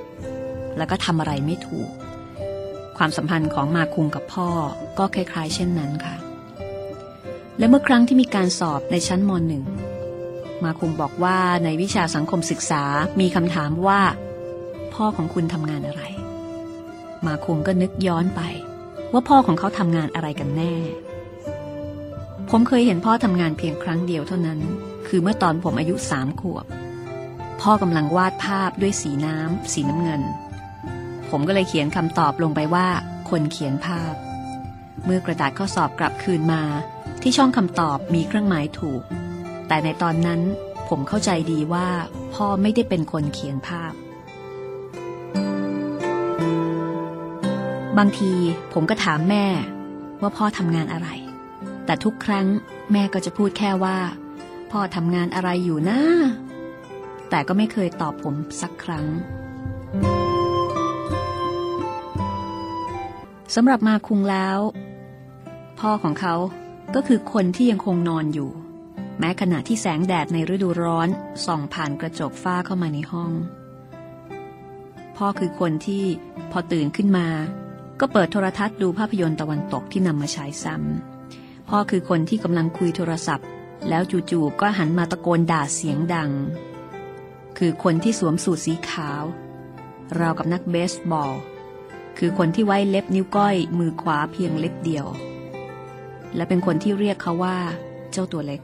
[0.76, 1.88] แล้วก็ทำอะไรไม่ถูก
[2.98, 4.48] ความสัมพันธ์ของมาคุงกับพ่อ
[4.98, 6.16] ก็คล้าย ๆ เช่นนั้นค่ะ
[7.58, 9.62] และเมื่อครั้งที่มีการสอบในชั้นมหนึ่ง
[10.64, 12.82] มาคุงบอกว่าในวิชาสังคมศึกษา
[13.20, 14.00] มีคำถามว่า
[14.94, 16.02] พ่อของคุณทำงานอะไร
[17.26, 18.40] มาคุงก็นึกย้อนไป
[19.12, 20.74] ว่าพ่อของเขาทำงานอะไรกันแน่
[22.50, 24.60] ผมเคยเห็นพ่อทำงานเพียงครั้งเดียวเท่านั้น
[25.06, 26.66] คือเมื่อตอนผมอายุสามขวบ
[27.60, 30.22] พ่อกำลังวาดภาพด้วยสีน้ำสีน้ำเงิน
[31.30, 32.88] ผมก็เลยเขียนคำตอบลงไปว่า
[33.30, 34.14] คนเขียนภาพ
[35.04, 36.62] เมื่อกระดาษข้อสอบกลับคืนมา
[37.22, 39.02] ที่ช่องคำตอบมีเครื่องหมายถูก
[39.68, 40.40] แต่ในตอนนั้น
[40.88, 41.88] ผมเข้าใจดีว่า
[42.34, 43.92] พ่อไม่ได้เป็นคนเขียนภาพ
[47.98, 48.32] บางที
[48.72, 49.46] ผมก็ถามแม่
[50.20, 51.08] ว่าพ่อทำงานอะไร
[51.86, 52.46] แต่ทุกครั้ง
[52.92, 53.98] แม่ก็จะพูดแค่ว่า
[54.70, 56.00] พ่อทำงานอะไรอยู่นะ
[57.30, 59.06] แต่ก็ไม่เคยตอบผมสักครั้ง
[63.54, 64.58] สำหรับมาคุงแล้ว
[65.80, 66.34] พ่อของเขา
[66.94, 68.50] ก็คือคนที่ยังคงนอนอยู่
[69.18, 71.08] แม้ขณะที่แสงแดดในฤดูร้อน
[71.46, 73.32] ส่องผ่านกระจกฝ้าเข้ามาในห้อง
[75.16, 76.04] พ่อคือคนที่
[76.50, 77.28] พอตื่นขึ้นมา
[78.00, 83.48] ก็เปิดโทรทัศน์ดูภาพยนตร์ตะวันตกที่นำมาฉายซ้ำพ่อคือคนที่กำลังคุยโทรศัพท์
[83.88, 86.30] แล้วจู่ๆก็หันมาตะโกนด่าเสียงดัง
[87.58, 89.22] คือคนที่สวมสูทสีขาว
[90.18, 91.34] ราวกับนักเบสบอล
[92.18, 95.06] คือคนที่ไว้เล็บนิ้วก้อยมือขวาเพียงเล็บเดียว
[96.34, 97.56] และเป็นคนที่เรียกเขาว่า
[98.12, 98.60] เจ้าตัวเล็ก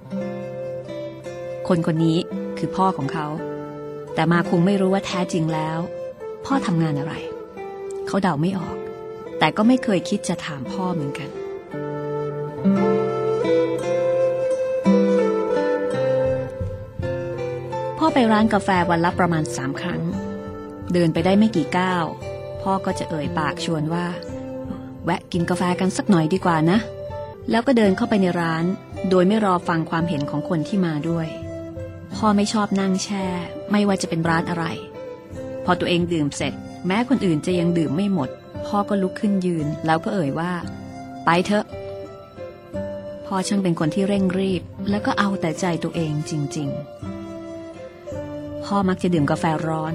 [1.75, 2.19] คนคนนี้
[2.59, 3.27] คือพ่อของเขา
[4.15, 5.79] แต่มาคงไม่รู้ว่าแท้จริงแล้ว
[6.45, 7.15] พ่อทำงานอะไร
[8.07, 8.77] เขาเดาไม่ออก
[9.39, 11.29] แต่ก็ไม่เคยคิดจะถามพ่อเหมือนกัน
[17.99, 20.03] พ่อไปร้านกาแฟวันละประมาณสามครั้ง
[20.93, 22.05] เดินไปได้ไม่กี่ก้าว
[22.63, 24.07] พ่อก็จะเอ่ยปากชวนว่า
[25.05, 26.79] แวะกินกาแฟกันสักหน่อยดีกว่านะ
[27.51, 28.65] แล้วก็เดินเข้าไปในร้าน
[29.11, 31.29] โดยไม่รอฟังความเห็นของคนที่มาด้วย
[32.15, 33.25] พ่อไม่ชอบนั่งแช่
[33.71, 34.65] ไม่ว่าจะเป็นร้านอะไร
[35.65, 36.55] พอตัวเองดื่มเสร็จ
[36.87, 38.31] แม้คนอื่นจะยังดื่มไม่หมด
[38.67, 40.53] พ่อก็ลุกขึ้นยืน แล้วก็เอ่ยว่า
[41.25, 41.65] ไปเถอะ
[43.27, 46.69] พ่อช่างเป็นคนที่เร่งรีบ แล้วก็เอาแต่ใจตัวเองจริง
[47.47, 49.95] ๆ พ่อมักจะดื่มกาแฟร้อน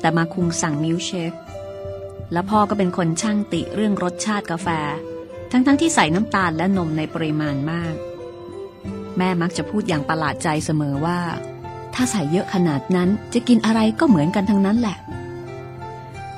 [0.00, 1.32] แต่มาคุงสั่งมิลค์เชค
[2.32, 4.68] และพ่อก็เป็นคนช่างติเรื่องรสชาติกาแฟ
[5.50, 7.94] ทั้งๆทที่ใส่น้ำตาลและนมในปริมาณมาก
[9.18, 11.20] แม่มักจะพูดอย่างประหลาดใจเสมอว่า
[11.94, 14.96] ถ้าใส่เยอะขนาดนั้นจะกินอะไรก็เหมือนกันทั้งนั้นแหละ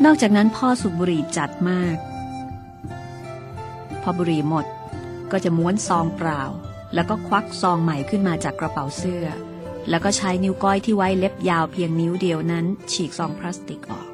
[0.05, 1.97] นอกจากนั้นพ่อสูบบุหรี่จัดมาก
[4.03, 4.67] พอบุหรี่หมด
[5.33, 6.43] ก็จะม้วนซองเปล่า
[6.95, 9.27] แล้วก็ควักซองใหม่ขึ้นมาจากกระเป๋าเสื้อ
[9.89, 14.14] แล้วก็ใช้นิ้วก้อยที่ไว้เล็บยาวเพียงนิ้วเดียวนั้น ฉีกซองพลาสติกออก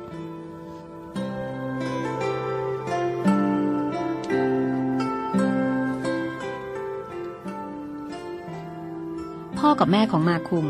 [9.71, 10.67] อกับแม่ของมาคุง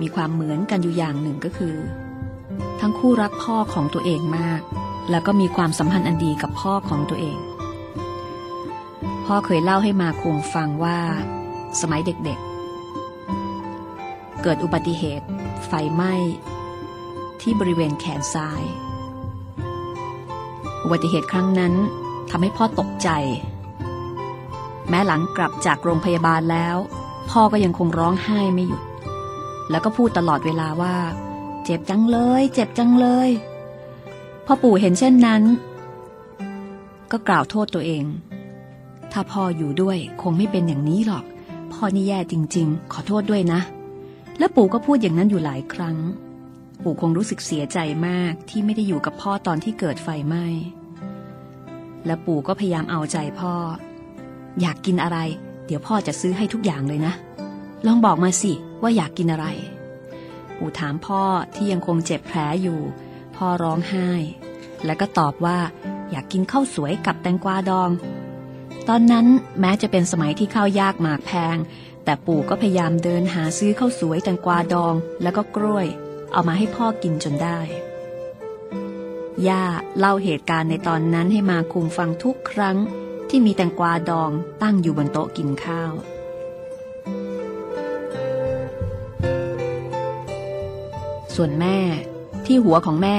[0.00, 1.76] มีความเหมือนกันอยู่อย่างหนึ่งก็คือ
[2.80, 4.60] ทั้งคู่รักพ่อของตัวเองมาก
[5.10, 7.38] แล้วก็มีความสัมพันธ์อันดีกับพ่อของตัวเอง
[9.26, 10.98] พ่อเคยเล่าให้มาคุงฟังว่า
[11.80, 15.26] สมัยเด็กๆเกิดอุบัติเหตุ
[15.66, 16.14] ไฟไหม้
[17.40, 18.62] ที่บริเวณแขนซ้าย
[20.84, 21.74] อุบัติเหตุครั้งนั้น
[22.30, 23.10] ทำให้พ่อตกใจ
[24.88, 26.76] แม้หลังกลับจากโรงพยาบาลแล้ว
[27.30, 28.82] พ่อก็ยังคงร้องไห้ไม่หยุด
[29.70, 30.96] แล้วก็พูดตลอดเวลาว่า
[31.64, 33.30] เจ็บจังเลย เจ็บจังเลย
[34.46, 35.42] พ่อปู่เห็นเช่นนั้น
[37.10, 38.04] ก็กล่าวโทษตัวเอง
[39.12, 41.24] ถ้าพ่ออยู่ด้วยคงไม่เป็นอย่างนี้หรอก
[41.72, 43.60] พ่อนี่แย่จริง ๆ ขอโทษด้วยนะ
[44.38, 45.96] และปู่ก็พูดอย่างนั้นอยู่หลายครั้ง
[46.82, 50.46] ปู่คงรู้สึกเสียใจมากที่ไม่ได้อยู่กับพ่อตอนที่เกิดไฟไหม้
[52.06, 53.54] และปู่ก็พยายามเอาใจพ่อ
[54.60, 55.18] อยากกินอะไร
[55.66, 57.14] เดี๋ยวพ่อจะซื้อให้ทุกอย่างเลยนะ
[57.86, 59.46] ลองบอกมาสิว่าอยากกินอะไร
[60.58, 61.22] ปู่ถามพ่อ
[61.54, 62.80] ที่ยังคงเจ็บแผลอยู่
[63.36, 64.10] พ่อร้องไห้
[64.84, 65.58] แล้วก็ตอบว่า
[66.10, 67.90] อยากกินข้าวสวยกับแตงกวาดอง
[68.88, 69.26] ตอนนั้น
[69.60, 71.56] แม้จะเป็นสมัยที่ข้าวยากหมากแพง
[72.04, 75.86] แต่ปู่ก็พยายามเดินหาซื้อข้าวสวยแตงกวาดอง แล้วก็กล้วย
[76.32, 77.58] เอามาให้พ่อกินจนได้
[79.48, 79.64] ย่า
[79.98, 82.76] เล่าเหตุการณ์ในตอนนั้นให้มาคุงฟังทุกครั้ง
[83.28, 84.30] ที่มีแตงกวาดอง
[84.62, 85.92] ตั้งอยู่บนโต๊ะกินข้าว
[91.34, 91.78] ส่วนแม่
[92.46, 93.18] ที่หัวของแม่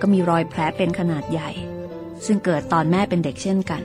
[0.00, 1.50] ก็มีรอยแผลเป็นขนาดใหญ่
[2.26, 3.82] ซึ่งเกิดตอนแม่เป็นเด็กเช่นกัน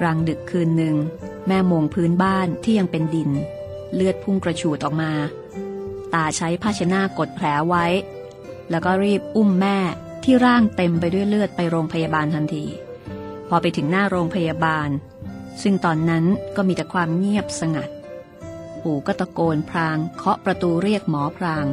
[0.00, 0.96] กลางดึกคืนหนึ่ง
[1.48, 3.30] แม่มงพื้นบ้านที่ยังเป็นดิน
[3.94, 5.12] เลือดพุ่งกระฉูดออกมา
[6.14, 7.86] ตาใช้ผ้าชนากดแผลไว้
[8.70, 9.76] แล้วก็รีบอุ้มแม่
[10.24, 12.64] ที่ร่างเต็มไปด้วยเลือดไปโรงพยาบาลทันที
[13.48, 14.88] พอไปถึงหน้าโรงพยาบาล
[15.62, 16.24] ซึ่งตอนนั้น
[16.56, 17.90] ก็มีแต่ความเงียบสงัด
[18.82, 21.66] ปู่ก็ตะโกนพรางเคาะประตูเรียกหมอพราง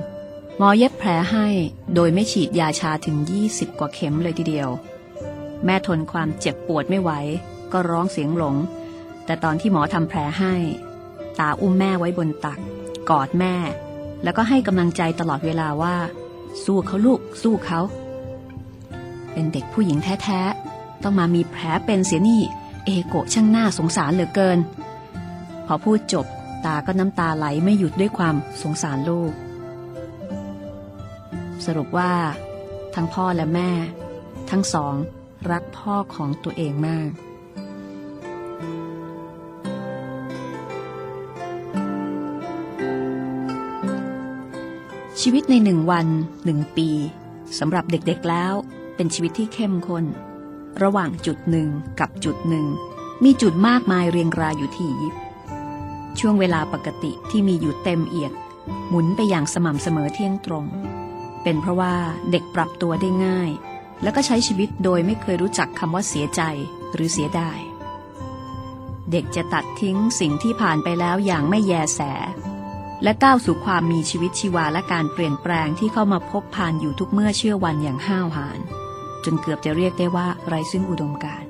[0.57, 1.47] หมอเย็บแผลให้
[1.95, 3.17] โดยไม่ฉีดยาชาถึง
[3.49, 4.69] 20 กว่าเข็มเลยทีเดียว
[5.65, 7.11] แม่ทนความเจ็บปวดไม่ไหว
[7.71, 8.55] ก็ร้องเสียงหลง
[9.25, 10.53] แต่ตอนที่หมอทำแผลให้
[11.39, 12.59] ตาอุ้มแม่ไว้บนตัก
[13.09, 13.55] กอดแม่
[14.23, 15.95] แล้วก็ให้กำลังใจตลอดเวลาว่า
[16.63, 17.79] สู้เขาลูก สู้เขา
[19.31, 20.72] เป็นเด็กผู้หญิงแท้ๆ
[21.03, 22.41] ต้องมามีแผลเป็นเสียนี่
[22.85, 24.59] เอโกะช่างน่าสงสารเหลือเกิน
[25.65, 26.25] พอพูดจบ
[26.65, 29.31] ตาก็น้ำตาไหลไม่หยุดด้วยความสงสารลูก
[31.65, 32.13] สรุปว่า
[32.95, 33.69] ทั้งพ่อและแม่
[34.49, 34.93] ทั้งสอง
[35.51, 37.11] รักพ่อของตัวเองมาก
[45.21, 46.07] ชีวิตในหนึ่งวัน
[46.45, 46.89] หนึ่งปี
[47.59, 48.53] สำหรับเด็กๆแล้ว
[48.95, 50.05] เป็นชีวิตที่เข้มข้น
[50.81, 52.65] ระหว่างจุดหนึ่งกับจุดหนึ่ง
[53.23, 55.15] มีจุดมากมายเรียงรายอยู่ที่ยิบ
[56.19, 58.33] ช่วงเวลาปกติที่มีอยู่เต็มเอียด
[58.89, 60.65] หมุนไปอย่างสม่ำเสมอเที่ยงตรง
[61.43, 61.95] เป็นเพราะว่า
[62.31, 63.49] เด็กปรับตัวได้ง่าย
[64.01, 66.41] แล้วก็ใช้ชีวิตโดยไม่เคยรู้จักคำว่าเสียใจ
[66.93, 67.59] หรือเสียดาย
[69.11, 72.01] เด็กจะตัดทิ้งสิ่งที่ผ่านไปแล้วอย่างไม่แยแส
[73.03, 78.59] และก้าวสู่ความมีชีวิตชีวาและการเปลี่ยนแปลงที่เข้ามาพบผ่านอยู่ทุกเมื่อเชื่อวันอย่างห้าวหาญ
[79.25, 81.45] จนเกือบจะเรียกได้ว่าไร้ซึ่งอุดมการ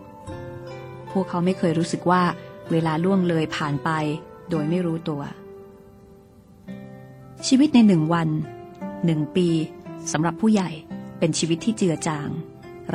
[1.11, 2.23] พวกเขาไม่เคยรู้สึกว่า
[2.71, 3.89] เวลาล่วงเลยผ่านไป
[4.49, 5.21] โดยไม่รู้ตัว
[7.47, 8.29] ชีวิตในหนึ่งวัน
[9.05, 9.47] หนึ่งปี
[10.11, 10.69] สำหรับผู้ใหญ่
[11.19, 12.29] เป็นชีวิตที่เจือจาง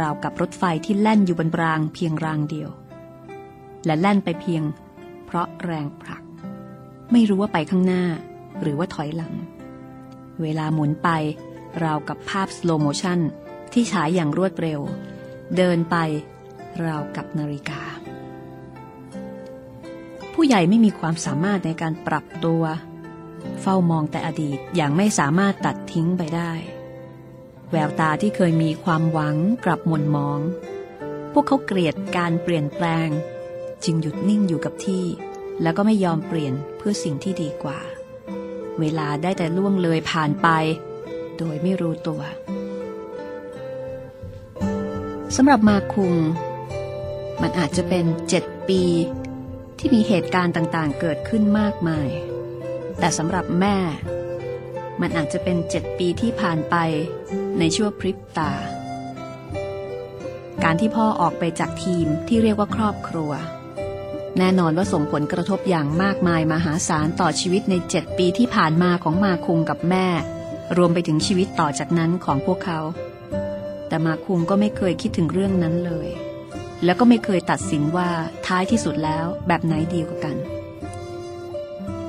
[0.01, 2.71] ราวกับรถไฟที่แล่นอยู่บนรางเพียงรางเดียว
[3.85, 4.63] และแล่นไปเพียง
[5.27, 6.23] เพราะแรงผลัก
[7.13, 8.05] ไม่รู้ว่าไปข้างหน้า
[8.61, 9.35] หรือว่าถอยหลัง
[10.43, 11.09] เวลาหมุนไป
[11.85, 13.19] ราวกับภาพสโลโมชัน
[13.75, 14.81] ที่ฉายอย่างรวดเร็ว
[15.57, 15.97] เดินไป
[16.85, 17.83] ราวกับนาฬิกา
[20.33, 22.63] ผู้ใหญ่ไม่มีความสามารถในการปรับตัว
[23.61, 26.53] เฝ้ามองแต่อดีตอย่างไม่สามารถตัดทิ้งไปได้
[27.71, 30.41] แววตาที่เคยมีความหวังกลับหม่นมอง
[31.33, 33.09] พวกเขาเกลียดการเปลี่ยนแปลง
[33.85, 35.05] จึงหยุดนิ่งอยู่กับที่
[35.63, 37.79] แล้วก็ไม่ยอมเปลี่ยนเพื่อสิ่งที่ดีกว่า
[38.81, 40.49] เวลาได้แต่ล่วงเลยผ่านไป
[41.39, 42.21] โดยไม่รู้ตัว
[45.37, 46.15] สำหรับมาคุง
[47.43, 48.83] มันอาจจะเป็นเจ็ดปี
[49.79, 52.09] ที่มีเหตุการณ์ต่างๆ เกิดขึ้นมากมาย
[52.99, 53.77] แต่สำหรับแม่
[55.01, 56.75] มันอาจจะเป็นเจ็ดปีที่ผ่านไป
[57.59, 58.53] ในชั่วพริบตา
[60.65, 63.31] การที่พ่อออกไปจากทีมที่เรียกว่าครอบครัว
[64.39, 70.07] แน่นอนว่าส่งผลกระทบอย่างมากมายมหาศาลต่อชีวิตในเจ็ดปีที่ผ่านมาของมาคุงกับแม่
[70.77, 72.81] รวมไปถึงชีวิตต่อจากนั้นของพวกเขา
[74.07, 76.09] มาคุงก็ไม่เคยคิดถึงเรื่องนั้นเลย
[76.85, 78.09] แล้วก็ไม่เคยตัดสินว่า
[78.47, 80.37] ท้ายที่สุดแล้วแบบไหนดีกว่ากัน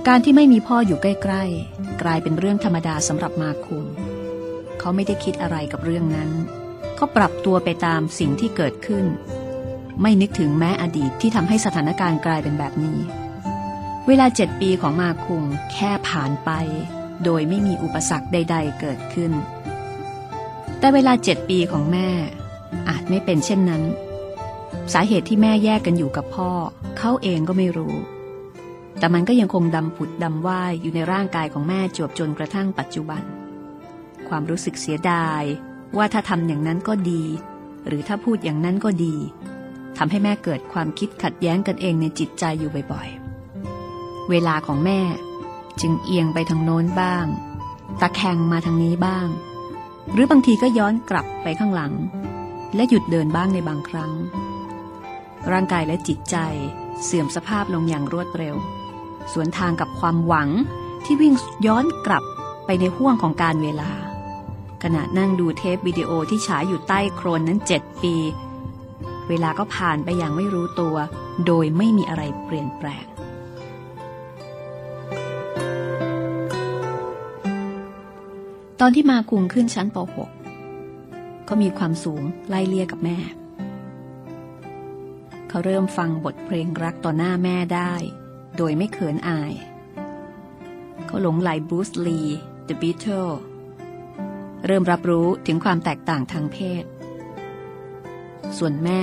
[0.08, 3.86] การที่ไม่มีพ่ออยู่ใกล้ ๆ กลายเป็นเรื่องธรรมดาสำหรับมาคุง
[4.80, 6.30] เขาไม่ได้คิดอะไรกับเรื่องนั้น
[6.95, 9.06] เขาปรับตัวไปตามสิ่งที่เกิดขึ้น
[10.02, 12.99] ไม่นึกถึงแม้อดีตที่ทำให้สถานการณ์กลายเป็นแบบนี้
[14.08, 16.52] เวลาเจ็ดปีของมาคุงแค่ผ่านไป
[17.23, 19.32] โดยไม่มีอุปสรรคใด ๆ เกิดขึ้น
[20.79, 22.09] แต่เวลาเจ็ดปีของแม่
[22.89, 23.83] อาจไม่เป็นเช่นนั้น
[24.93, 26.51] สาเหตุที่แม่แยกกันอยู่กับพ่อ
[26.97, 27.95] เขาเองก็ไม่รู้
[28.99, 33.23] แต่มันก็ยังคงดำผุดดำว่ายอยู่ในร่างกายของแม่จวบจนกระทั่งปัจจุบัน
[34.27, 35.43] ความรู้สึกเสียดาย
[35.97, 37.23] ว่าถ้าทำอย่างนั้นก็ดี
[37.87, 39.15] หรือถ้าพูดอย่างนั้นก็ดี
[39.97, 45.01] ทำให้แม่เกิดความคิดขัดแย้งกันเองในจิตใจอยู่บ่อยๆ เวลาของแม่
[45.81, 47.25] จึงเอียงไปทางโน้นบ้าง
[48.01, 49.27] ตะแคงมาทางนี้บ้าง
[50.13, 51.93] หรือบางทีก็ย้อนกลับไปข้างหลัง
[52.76, 54.12] และหยุดเดินบ้างในบางครั้ง
[55.52, 56.38] ร่างกายและจิตใจ
[57.04, 58.56] เสื่อมสภาพลงอย่างรวดเร็ว
[59.34, 60.50] สวนทางกับความหวัง
[61.06, 61.34] ที่วิ่ง
[61.65, 62.24] ย้อนกลับ
[62.65, 63.91] ไปในห่วงของการเวลา
[64.84, 68.15] ขณะนั่งดูเทปวิดีโอที่ฉายอยู่ใต้โครนนั้นเจ็ดปี
[69.30, 70.95] เวลาก็ผ่านไปอย่างไม่รู้ตัว
[71.45, 73.09] โดยไม่มีอะไรเปลี่ยนแปลง
[78.79, 79.97] ตอนที่มาคุงขึ้นชั้นป
[80.67, 83.17] .6 ก็มีความสูงไล่เลี่ยกับแม่
[85.49, 87.93] เขาเริ่มฟังบทเพลงรักต่อหน้าแม่ได้
[88.57, 89.53] โดยไม่เขินอาย
[91.05, 92.21] เขาหลงไหลบรูซลี
[92.67, 93.37] The Beatles
[94.65, 96.83] เริ่มรับรู้ถึงความแตกต่างทางเพศ
[98.57, 99.01] ส่วนแม่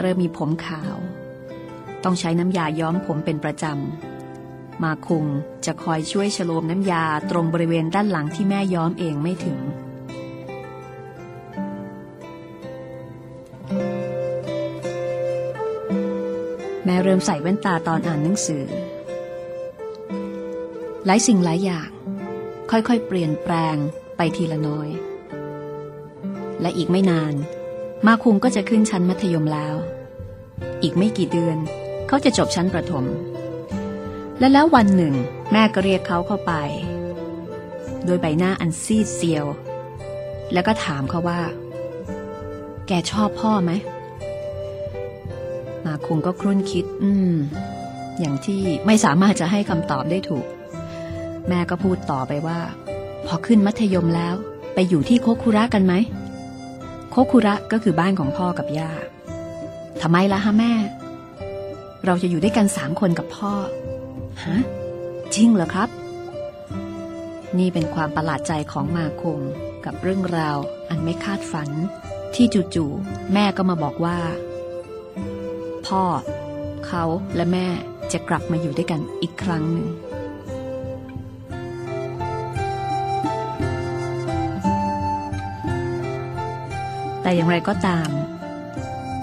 [0.00, 0.96] เริ่มมีผมขาว
[2.04, 4.11] ต้องใช้น้ำยาย้อมผมเป็นประจำ
[4.84, 5.26] มาคุง
[5.66, 9.58] จะคอยช่วยฉโลมน้ำยาตรงบริเวณด้านหลังที่แม่ย้อมเองไม่ถึง
[16.84, 18.64] แม่เริ่มใส่แว่นตาตอนอ่านหนังสือ
[21.06, 21.90] หลายสิ่งหลายอย่าง
[22.70, 23.76] ค่อยๆ เปลี่ยนแปลง
[24.16, 24.88] ไปทีละน้อย
[26.60, 27.34] และอีกไม่นาน
[28.06, 29.74] มาคุงก็จะขึ้นชั้นมัธยมแล้ว
[30.82, 31.58] อีกไม่กี่เดือน
[32.08, 33.04] เขาจะจบชั้นประถม
[34.38, 35.14] และแล้ววันหนึ่ง
[35.52, 36.52] แม่ก็เรียกเขาเข้าไป
[38.04, 39.46] โดยใบหน้าอันซีดเซียว
[40.52, 41.40] แล้วก็ถามเขาว่า
[42.86, 43.72] แกชอบพ่อไหม
[45.84, 47.34] มาคงก็ครุ่นคิด อืม
[48.18, 50.46] อย่างที่ไม่สามารถจะให้คำตอบได้ถูก
[51.48, 52.60] แม่ก็พูดต่อไปว่า
[53.26, 54.34] พอขึ้นมัธยมแล้ว
[54.74, 55.94] ไปอยู่ที่โคคุระกันไหม
[57.10, 58.90] โคคุระก็คือบ้านของพ่อกับย่า
[60.02, 60.72] ทำไมล่ะฮะแม่
[62.06, 63.52] เราจะอยู่ด้วยกันสามคนกับพ่อ
[64.44, 64.56] ฮะ
[65.34, 65.88] จริงเหรอครับ
[67.58, 69.40] นี่เป็นความประหลาดใจของมาคง
[69.84, 71.70] กับเรื่องราวอันไม่คาดฝัน
[72.34, 74.18] ที่จู่ๆแม่ก็มาบอกว่า
[75.86, 76.02] พ่อ
[76.86, 77.04] เขา
[77.36, 77.66] และแม่
[78.12, 79.88] จะกลับมาอยู่ด้วยกันอีกครั้งหนึ่ง
[87.22, 88.10] แต่อย่างไรก็ตาม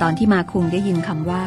[0.02, 1.46] ตอนที่มาคุงได้ยินคำว่า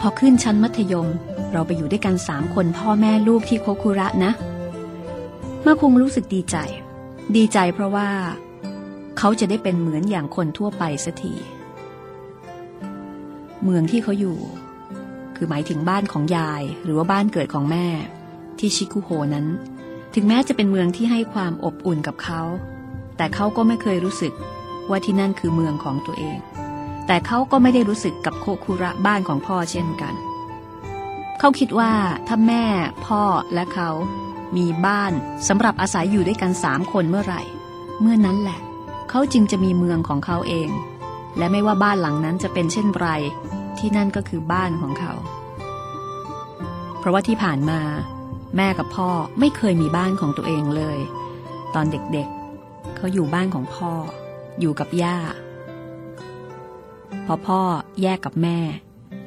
[0.00, 1.08] พพอขึ้นชั้นมัธยม
[1.52, 4.32] เราไปอยู่ด้วยกันสามคนพ่อแม่ลูกที่โคคุระนะ
[5.64, 6.56] มาคงรู้สึกดีใจ
[7.36, 8.08] ดีใจเพราะว่า
[9.18, 11.34] เขาจะได้เป็นเหมือนอย่างคนทั่วไปสักที
[13.64, 14.38] เมืองที่เขาอยู่
[15.36, 17.86] คือหมายถึงบ้านของยายหรือว่าบ้านเกิดของแม่
[18.58, 19.46] ที่ชิคุโฮนั้น
[20.14, 22.42] ถึงแม้จะเป็นเมืองที่ให้ความอบอุ่นกับเขา
[23.16, 24.32] แต่เขาก็ไม่เคยรู้สึก
[24.90, 26.38] ว่าที่นั่นคือเมืองของตัวเอง
[27.06, 31.92] แต่เขาก็ไม่ได้รู้สึกกับโคคุระบ้านของพ่อเช่นกันเเขาคิดว่า
[32.28, 32.64] ถ้าแม่
[33.06, 33.22] พ่อ
[33.54, 33.90] และเขา
[34.56, 35.12] มีบ้าน
[35.48, 37.42] สำหรับอาศัยอยู่ด้วยกันสามคนเมื่อไหร่
[38.00, 38.60] เมื่อนั้นแหละ
[39.10, 40.70] เขาจึงจะมีเมืองของเขาเอง
[41.38, 43.08] และไม่ว่าบ้านหลังนั้นจะเป็นเช่นไร
[43.78, 45.12] ที่นั่นก็คือบ้านของเขา
[46.98, 47.80] เพราะว่าที่ผ่านมา
[48.56, 50.98] แม่กับพ่อไม่เคยมีบ้านของตัวเองเลย
[51.74, 53.92] ตอนเด็กๆเขาอยู่บ้านของพ่อ
[54.60, 55.18] อยู่กับย่า
[57.26, 57.60] พอพ่อ
[58.02, 58.58] แยกกับแม่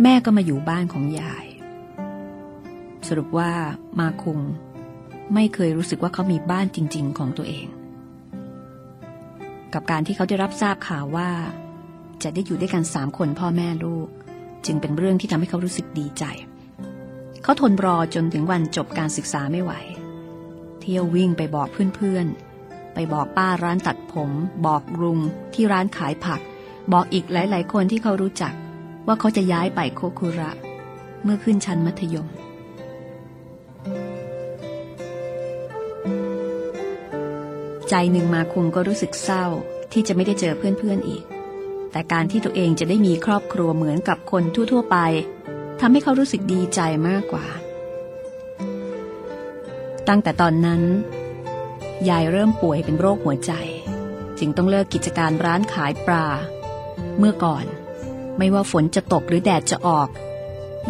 [0.04, 1.45] แม่ก็มาอยู่บ้านของยาย
[3.07, 3.51] สรุปว่า
[3.99, 4.39] มาคุง
[5.33, 7.67] ไม่เคยรู้สึกว่าเขามีบ้านจริง ๆ ของตัวเอง
[9.73, 11.29] กับการที่เขาได้รับทราบข่าวว่า
[12.23, 14.07] จะได้อยู่ด้วยกันสามคนพ่อแม่ลูก
[14.65, 16.23] จึงเป็นเรื่องที่ทำให้เขารู้สึกดีใจ
[17.43, 19.73] เขาทนรอจนถึงวันจบการศึกษาไม่ไหว
[20.79, 24.31] เที่ยววิ่งไปบอกเพื่อนๆ ไปบอกป้าร้านตัดผม
[24.65, 25.19] บอกลุง
[25.53, 26.41] ที่ร้านขายผัก
[26.93, 28.53] บอกอีกหลาย ๆ คนที่เขารู้จัก
[29.07, 30.51] ว่าเขาจะย้ายไปโคคุระ
[31.23, 32.27] เมื่อขึ้นชั้นมัธยม
[37.89, 39.45] ใจหนึ่งมาคุงก็รู้สึกเศร้า
[39.91, 41.23] ที่จะไม่ได้เจอเพื่อนๆอีก
[41.91, 44.97] แต่การที่ตัวเองจะได้มีครอบครัวเหมือนกับคนทั่วๆไป
[45.79, 47.45] ทำให้เขารู้สึกดีใจมากกว่า
[50.07, 50.81] ตั้งแต่ตอนนั้น
[52.09, 53.53] ยายเริ่มป่วยเป็นโรคหัวใจ
[54.39, 56.27] จึงต้องเลิกกิจการร้านขายปลา
[57.17, 57.65] เมื่อก่อน
[58.37, 60.09] ไม่ว่าฝนจะตกหรือแดดจะออก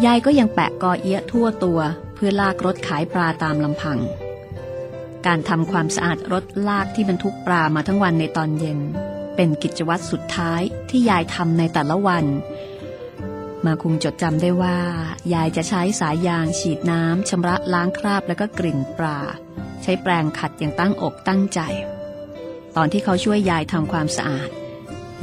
[0.04, 1.80] ยายก็ยังแปะกอเอี้ยทั่วตัว
[2.14, 3.98] เพื่อลากรถขายปลาตามลำพัง
[5.26, 8.80] การทำความสะอาดรถลากที่บรรทุกปลามาทั้งวันในตอนเย็น
[9.36, 12.24] เป็นกิจวัตรสุดท้ายที่ยายทำในแต่ละวัน
[13.64, 14.78] มาคุงจดจำได้ว่า
[15.34, 19.18] ยายจะใช้สายยางฉีดน้ำชำระล้างคราบแล้วก็กลิ่นปลา
[19.82, 21.60] ใช้แปรงขัดอย่างตั้งอกตั้งใจ
[22.76, 24.50] ตอนที่เขาช่วยยายทำความสะอาด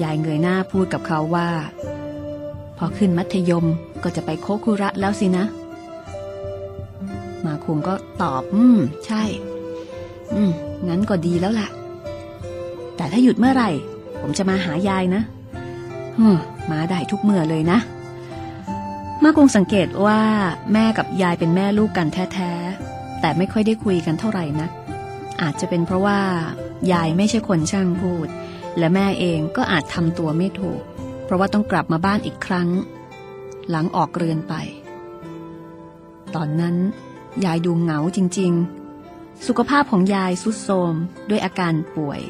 [0.03, 1.49] ยายเงยหน้าพูดกับเขาว่า
[2.77, 3.65] พอขึ้นมัธยม
[4.03, 5.45] ก็จะไปโคคุระแล้วสินะ
[7.45, 9.23] มาคุงก็ตอบ อืม ใช่
[10.35, 10.51] อืม
[10.87, 11.67] งั้นก็ดีแล้วล่ะ
[12.95, 13.69] แต่ถ้าหยุดเมื่อไหร่
[14.21, 15.21] ผมจะมาหายายนะ
[16.35, 16.37] ม
[16.71, 17.79] มาได้ทุกเมื่อเลยนะ
[19.23, 20.19] มาคงสังเกตว่า
[20.73, 24.71] แม่กับยายเป็นแม่ลูกกันแท้ๆ แต่ไม่ค่อยได้คุยกันเท่าไหร่นะัก
[25.41, 26.19] อาจจะเป็นเพราะว่า
[26.91, 28.27] ยายไม่ใช่คนช่างพูด
[28.77, 30.81] และแม่เองก็อาจทำตัวไม่ถูก
[31.25, 32.69] เพราะว่าต้องกลับมาบ้านอีกครั้ง
[33.69, 34.53] หลังออกเรือนไป
[36.35, 36.75] ตอนนั้น
[37.45, 38.80] ยายดูเหงาจริง ๆ
[39.47, 40.95] สุขภาพของยายสุดโทรม
[41.29, 42.21] ด้วยอาการป่วย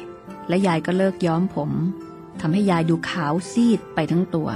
[0.48, 1.70] และยายก็เลิกย้อมผม
[2.40, 4.48] ทำให้ยายดูขาวซีดไปทั้งตัว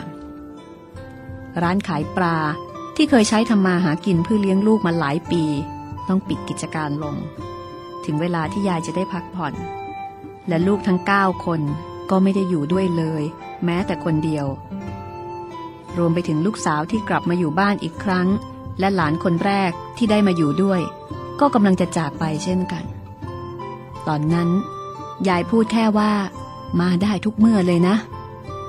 [1.62, 2.38] ร้านขายปลา
[2.97, 5.42] ที่เคยใช้ทำมาหากินเพื่อเลี้ยงลูกมาหลายปี
[6.09, 7.16] ต้องปิดกิจการลง
[8.05, 9.55] ถึงเวลาที่ยายจะได้พักผ่อน
[10.49, 11.61] และลูกทั้งเก้าคน
[12.11, 13.23] ก็ไม่ได้อยู่ด้วยเลย
[13.64, 14.47] แม้แต่คนเดียว
[15.97, 18.29] รวมไปถึงลูกสาวที่กลับมาอยู่บ้านอีกครั้ง
[18.81, 20.81] และหลานคนแรกที่ได้มาอยู่ด้วย
[21.40, 22.85] ก็กำลังจะจากไปเช่นกัน
[24.09, 24.49] ตอนนั้น
[25.29, 26.12] ยายพูดแค่ว่า
[26.81, 27.96] มาได้ทุกเมื่อเลยนะ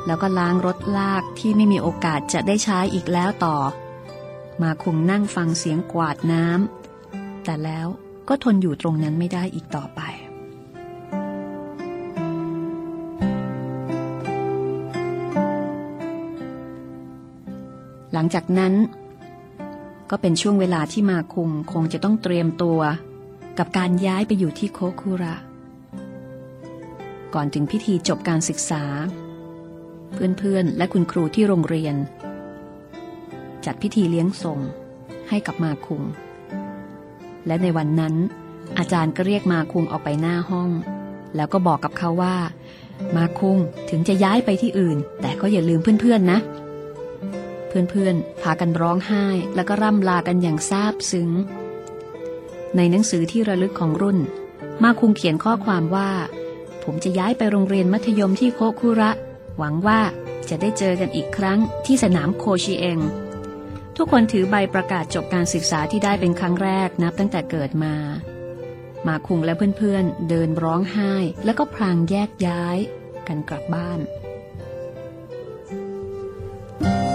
[0.05, 3.57] แล้วก็ล้างรถลากที่ไม่มีโอกาสจะได้ใช้อีกแล้วต่อ
[4.61, 7.87] มาคงนั่งฟังเสียงกวาดน้ำแต่แล้ว
[8.27, 10.01] ก็ทนอยู่ตรงนั้นไม่ได้อีกต่อไป
[18.13, 18.73] หลังจากนั้น
[20.09, 22.79] ก็เป็นช่วงเวลาที่มาคุงคงจะต้องเตรียมตัว
[23.57, 25.35] กับการย้ายไปอยู่ที่โคคุระ
[27.33, 28.83] ก่อนถึงพิธีจบการศึกษา
[30.13, 31.95] เพื่อนๆและคุณครูที่โรงเรียน
[33.65, 34.59] จัดพิธีเลี้ยงส่ง
[35.29, 36.03] ให้กับมาคุง
[37.47, 38.15] และในวันนั้น
[38.77, 40.69] อาจารย์ก็เรียกมาคุงออกไปหน้าห้อง
[41.35, 42.35] แล้วก็บอกกับเขาว่า
[43.15, 43.57] มาคุง
[43.89, 46.39] ถึงจะย้ายไปที่อื่น แต่ก็อย่าลืมเพื่อนๆนะ
[47.91, 51.29] เพื่อนๆ พากันร้องไห้แล้วก็ร่ำลากันอย่างซาบซึ้ง
[52.75, 54.19] ในหนังสือที่ระลึกของรุ่น
[54.83, 56.09] มาคุงเขียนข้อความว่า
[56.83, 59.11] ผมจะย้ายไปโรงเรียนมัธยมที่โคคุระ
[59.57, 59.99] หวังว่า
[60.49, 62.99] จะได้เจอกันอีกครั้งที่สนามโคชิเอง
[63.97, 67.95] ทุกคนถือใบประกาศจบการศึกษาที่ได้เป็นครั้งแรกนับตั้งแต่เกิดมา
[69.07, 71.13] มาคุงและเพื่อนๆ เดินร้องไห้
[71.45, 72.77] แล้วก็พลางแยกย้าย
[73.27, 73.99] กันกลับบ้าน
[77.05, 77.06] ม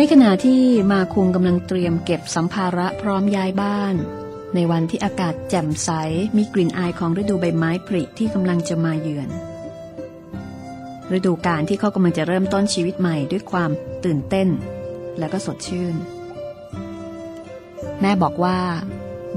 [0.00, 3.94] ในขณะที่มาคุงกำลังเตรียมเก็บสัมภาระพร้อมย้ายบ้าน
[4.54, 5.90] ในวันที่อากาศแจ่มใส
[6.36, 9.28] มีกลิ่นอายของฤดูใบไม้ผลิที่กำลังจะมาเยือน
[11.16, 13.70] ฤดูกาลที่เขากำลังจะเริ่มต้นชีวิตใหม่ด้วยความ
[14.04, 14.48] ตื่นเต้น
[15.18, 15.94] และก็สดชื่น
[18.00, 18.58] แม่บอกว่า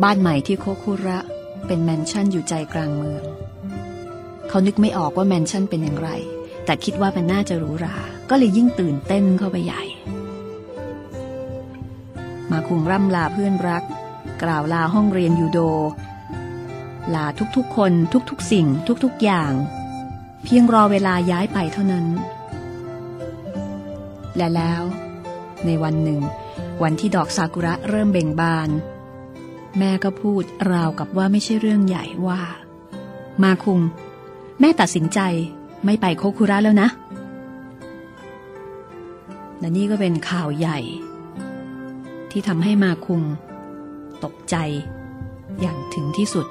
[0.04, 1.20] บ้านใหม่ที่โคคุระ
[1.68, 3.24] เป็นแมนชั่นอยู่ใจกลางเมือง
[4.50, 6.10] เขานึกไม่ออกว่าแมนชั่นเป็นอย่างไร
[6.66, 7.96] แต่คิดว่ามันน่าจะหรูหรา
[8.30, 9.84] ก็เลยยิ่งตื่นเต้นเข้าไปใหญ่
[12.68, 13.84] คุงร่ำลาเพื่อนรัก
[14.44, 15.60] กล่าวลาห้องเรียนยูโด
[17.14, 17.92] ลาทุกๆคน
[18.30, 18.68] ทุกๆสิ่ง
[19.04, 19.54] ทุกๆอย่าง
[20.44, 22.06] เพียงรอเวลาย้ายไปเท่านั้น
[24.38, 24.84] และแล้ว
[25.66, 26.22] ในวันหนึ่ง
[26.84, 28.70] วันที่ดอกซากุระเริ่มเบ่งบาน
[29.78, 32.42] แม่ก็พูดราวกับว่าไม่ใช่เรื่องใหญ่ว่า
[33.44, 33.80] มาคุง
[34.60, 35.20] แม่ตัดสินใจ
[35.86, 36.90] ไม่ไปโคคุระแล้วนะ
[39.60, 40.80] และนี่ก็เป็นข่าวใหญ่
[42.36, 43.22] ที่ทำให้มาคุง
[44.24, 44.56] ตกใจ
[45.62, 46.48] อย่างถึงที่สุด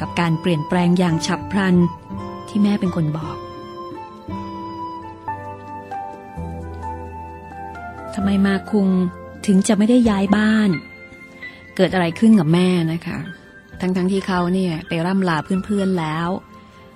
[0.00, 1.76] กับการเปลี่ยนแปลงอย่างฉับพลัน
[2.48, 3.36] ที่แม่เป็นคนบอก
[8.14, 8.88] ทำไมมาคุง
[9.46, 10.70] ถึงจะไม่ได้ย้ายบ้าน
[11.76, 13.18] เกิดอะไรขึ้นกับแม่นะคะ
[13.80, 16.28] ทั้งๆทที่เขาเนี่ยไปร่ำลาเพื่อนๆแล้ว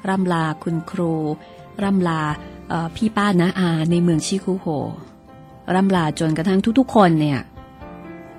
[0.09, 1.15] ร่ำลาคุณครู
[1.83, 2.21] ร่ำลา
[2.97, 4.67] พี่ป้านะอาในเมืองชิคุโฮ
[5.75, 7.41] ร่ำลาจนกระทั่งทุกๆ คนเนี่ย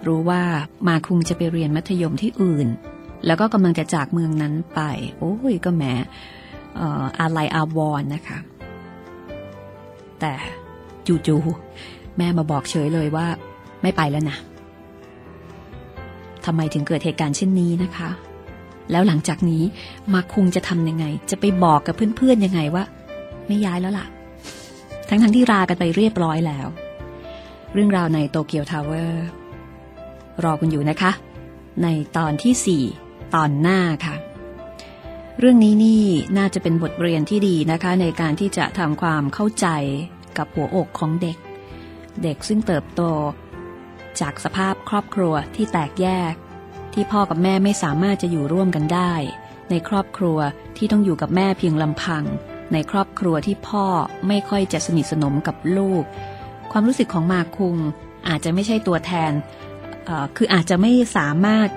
[0.08, 0.42] รู้ว่า
[0.88, 2.68] มาคุงจะไปเรียนมัธยมที่อื่น
[3.26, 4.82] แล้วก็กำลังจะจากเมืองนั้นไป
[5.20, 5.84] โอ้ยก็แหม
[7.20, 8.38] อาลัยอาวรณ์นะคะ
[10.20, 10.34] แต่
[11.08, 13.28] จู่ๆแม่มาบอกเฉยเลยว่า
[13.82, 14.38] ไม่ไปแล้วนะ
[16.46, 18.10] ทำไมถึงเกิดเหตุการณ์เช่นนี้นะคะ
[18.92, 19.64] แล้วหลังจากนี้
[20.14, 22.84] มาคุงจะทำยังไง จะไปบอกกับเพื่อนๆยังไงว่า
[23.48, 24.06] ไม่ย้ายแล้วล่ะ
[25.10, 26.68] ทั้งๆที่ลากันไปเรียบร้อยแล้ว
[27.74, 29.28] เรื่องราวในโตเกียวทาวเวอร์
[30.44, 31.12] รอคุณอยู่นะคะ
[31.84, 34.16] ในตอนที่ 4 ตอนหน้าค่ะ
[35.40, 36.04] เรื่องนี้นี่
[36.38, 39.68] น่าจะเป็นบทเรียนที่ดีนะคะ ในการที่จะทำความเข้าใจ
[40.38, 41.38] กับหัวอกของเด็ก
[42.24, 43.02] เด็กซึ่งเติบโต
[44.20, 46.34] จากสภาพครอบครัวที่แตกแยก
[46.94, 49.14] ที่พ่อกับแม่ไม่สามารถจะอยู่ร่วมกันได้
[49.70, 50.38] ในครอบครัว
[50.78, 52.24] ที่ต้องอยู่กับแม่เพียงลำพัง
[52.74, 53.86] ในครอบครัวที่พ่อ
[54.28, 56.04] ไม่ค่อยจะสนิทสนมกับลูก
[56.72, 57.78] ความรู้สึกของมาคุง
[58.28, 59.32] อาจจะไม่ใช่ตัวแทน
[60.38, 61.70] คืออาจจะไม่สามารถ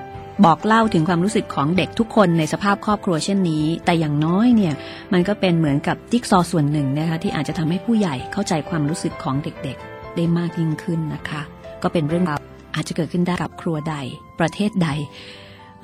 [0.44, 4.74] บอกเล่าถึงความรู้สึกของเด็กทุกคนในสภาพครอบครัวเช่นนี้ แต่อย่างน้อยเนี่ย
[5.12, 11.42] มันก็เป็นเหมือนกับจิ๊กซอส่วนหนึ่งนะคะที่อาจจะทำให้ผู้ใหญ่เข้าใจความรู้สึกของเด็กๆ ได้มากยิ่งขึ้นนะคะ
[11.82, 12.38] ก็เป็นเรื่องราว
[12.74, 13.96] อาจจะเกิดขึ้นได้กับครัวใด
[14.40, 14.88] ประเทศใด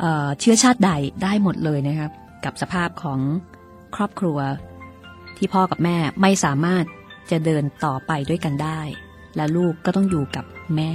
[0.01, 0.92] เเชื้อชาติใด
[1.22, 2.11] ได้หมดเลยนะครับ
[2.45, 3.20] กับสภาพของ
[3.97, 4.38] ครอบครัว
[5.36, 6.84] ที่พ่อกับแม่ไม่สามารถ
[7.30, 8.80] จะเดินต่อไปด้วยกันได้
[9.36, 10.45] และลูกก็ต้องอยู่กับ
[10.76, 10.92] แม่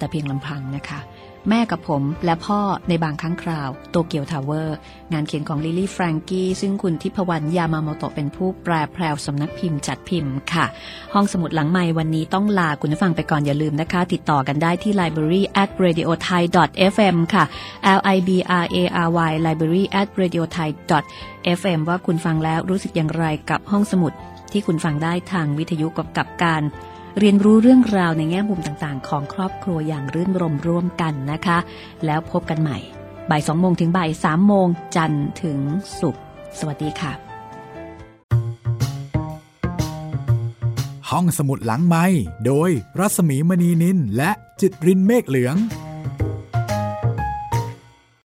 [0.00, 1.00] แต่เพียงลำพังนะคะ
[1.48, 4.76] แม่กับผมและพ่อในบางครั้งคราวโตเกียวทาวเวอร์
[5.12, 10.66] งานเขียนของลิลลี่แฟรงกี้ซึ่งคุณทิพวรรณยามาโมโตเป็นผู้แปลแพรวสำนักพิมพ์จัดพิมพ์ค่ะ
[11.14, 16.42] ห้องสมุดหลังใหม่วันนี้ต้องลาคุณผู้ฟังไปก่อนอย่าลืมนะคะ ติดต่อกันได้ที่ library at radio thai
[16.92, 17.44] fm ค่ะ
[17.98, 18.30] l i b
[18.62, 18.76] r a
[19.06, 20.70] r y library at radio thai
[21.58, 24.12] fm ว่าคุณฟังแล้วรู้สึกอย่างไรกับห้องสมุด
[24.52, 26.62] ที่คุณฟังได้ทางวิทยุกับกับการ
[27.22, 31.58] เรียนรู้เรื่องราวในแง่มุมต่างๆ ของครอบครัวอย่างรื่นรมร่วมกันนะคะ
[32.06, 32.78] แล้วพบกันใหม่
[33.30, 34.66] บ่ายสองโมงถึงบ่ายสามโมง
[34.96, 35.58] จันทร์ถึง
[36.00, 36.22] ศุกร์
[36.58, 37.12] สวัสดีค่ะ
[41.10, 42.04] ห้องสมุดหลังไม้
[42.46, 45.56] โดยรัสมีมณีนินและจิตรินเมฆเหลือง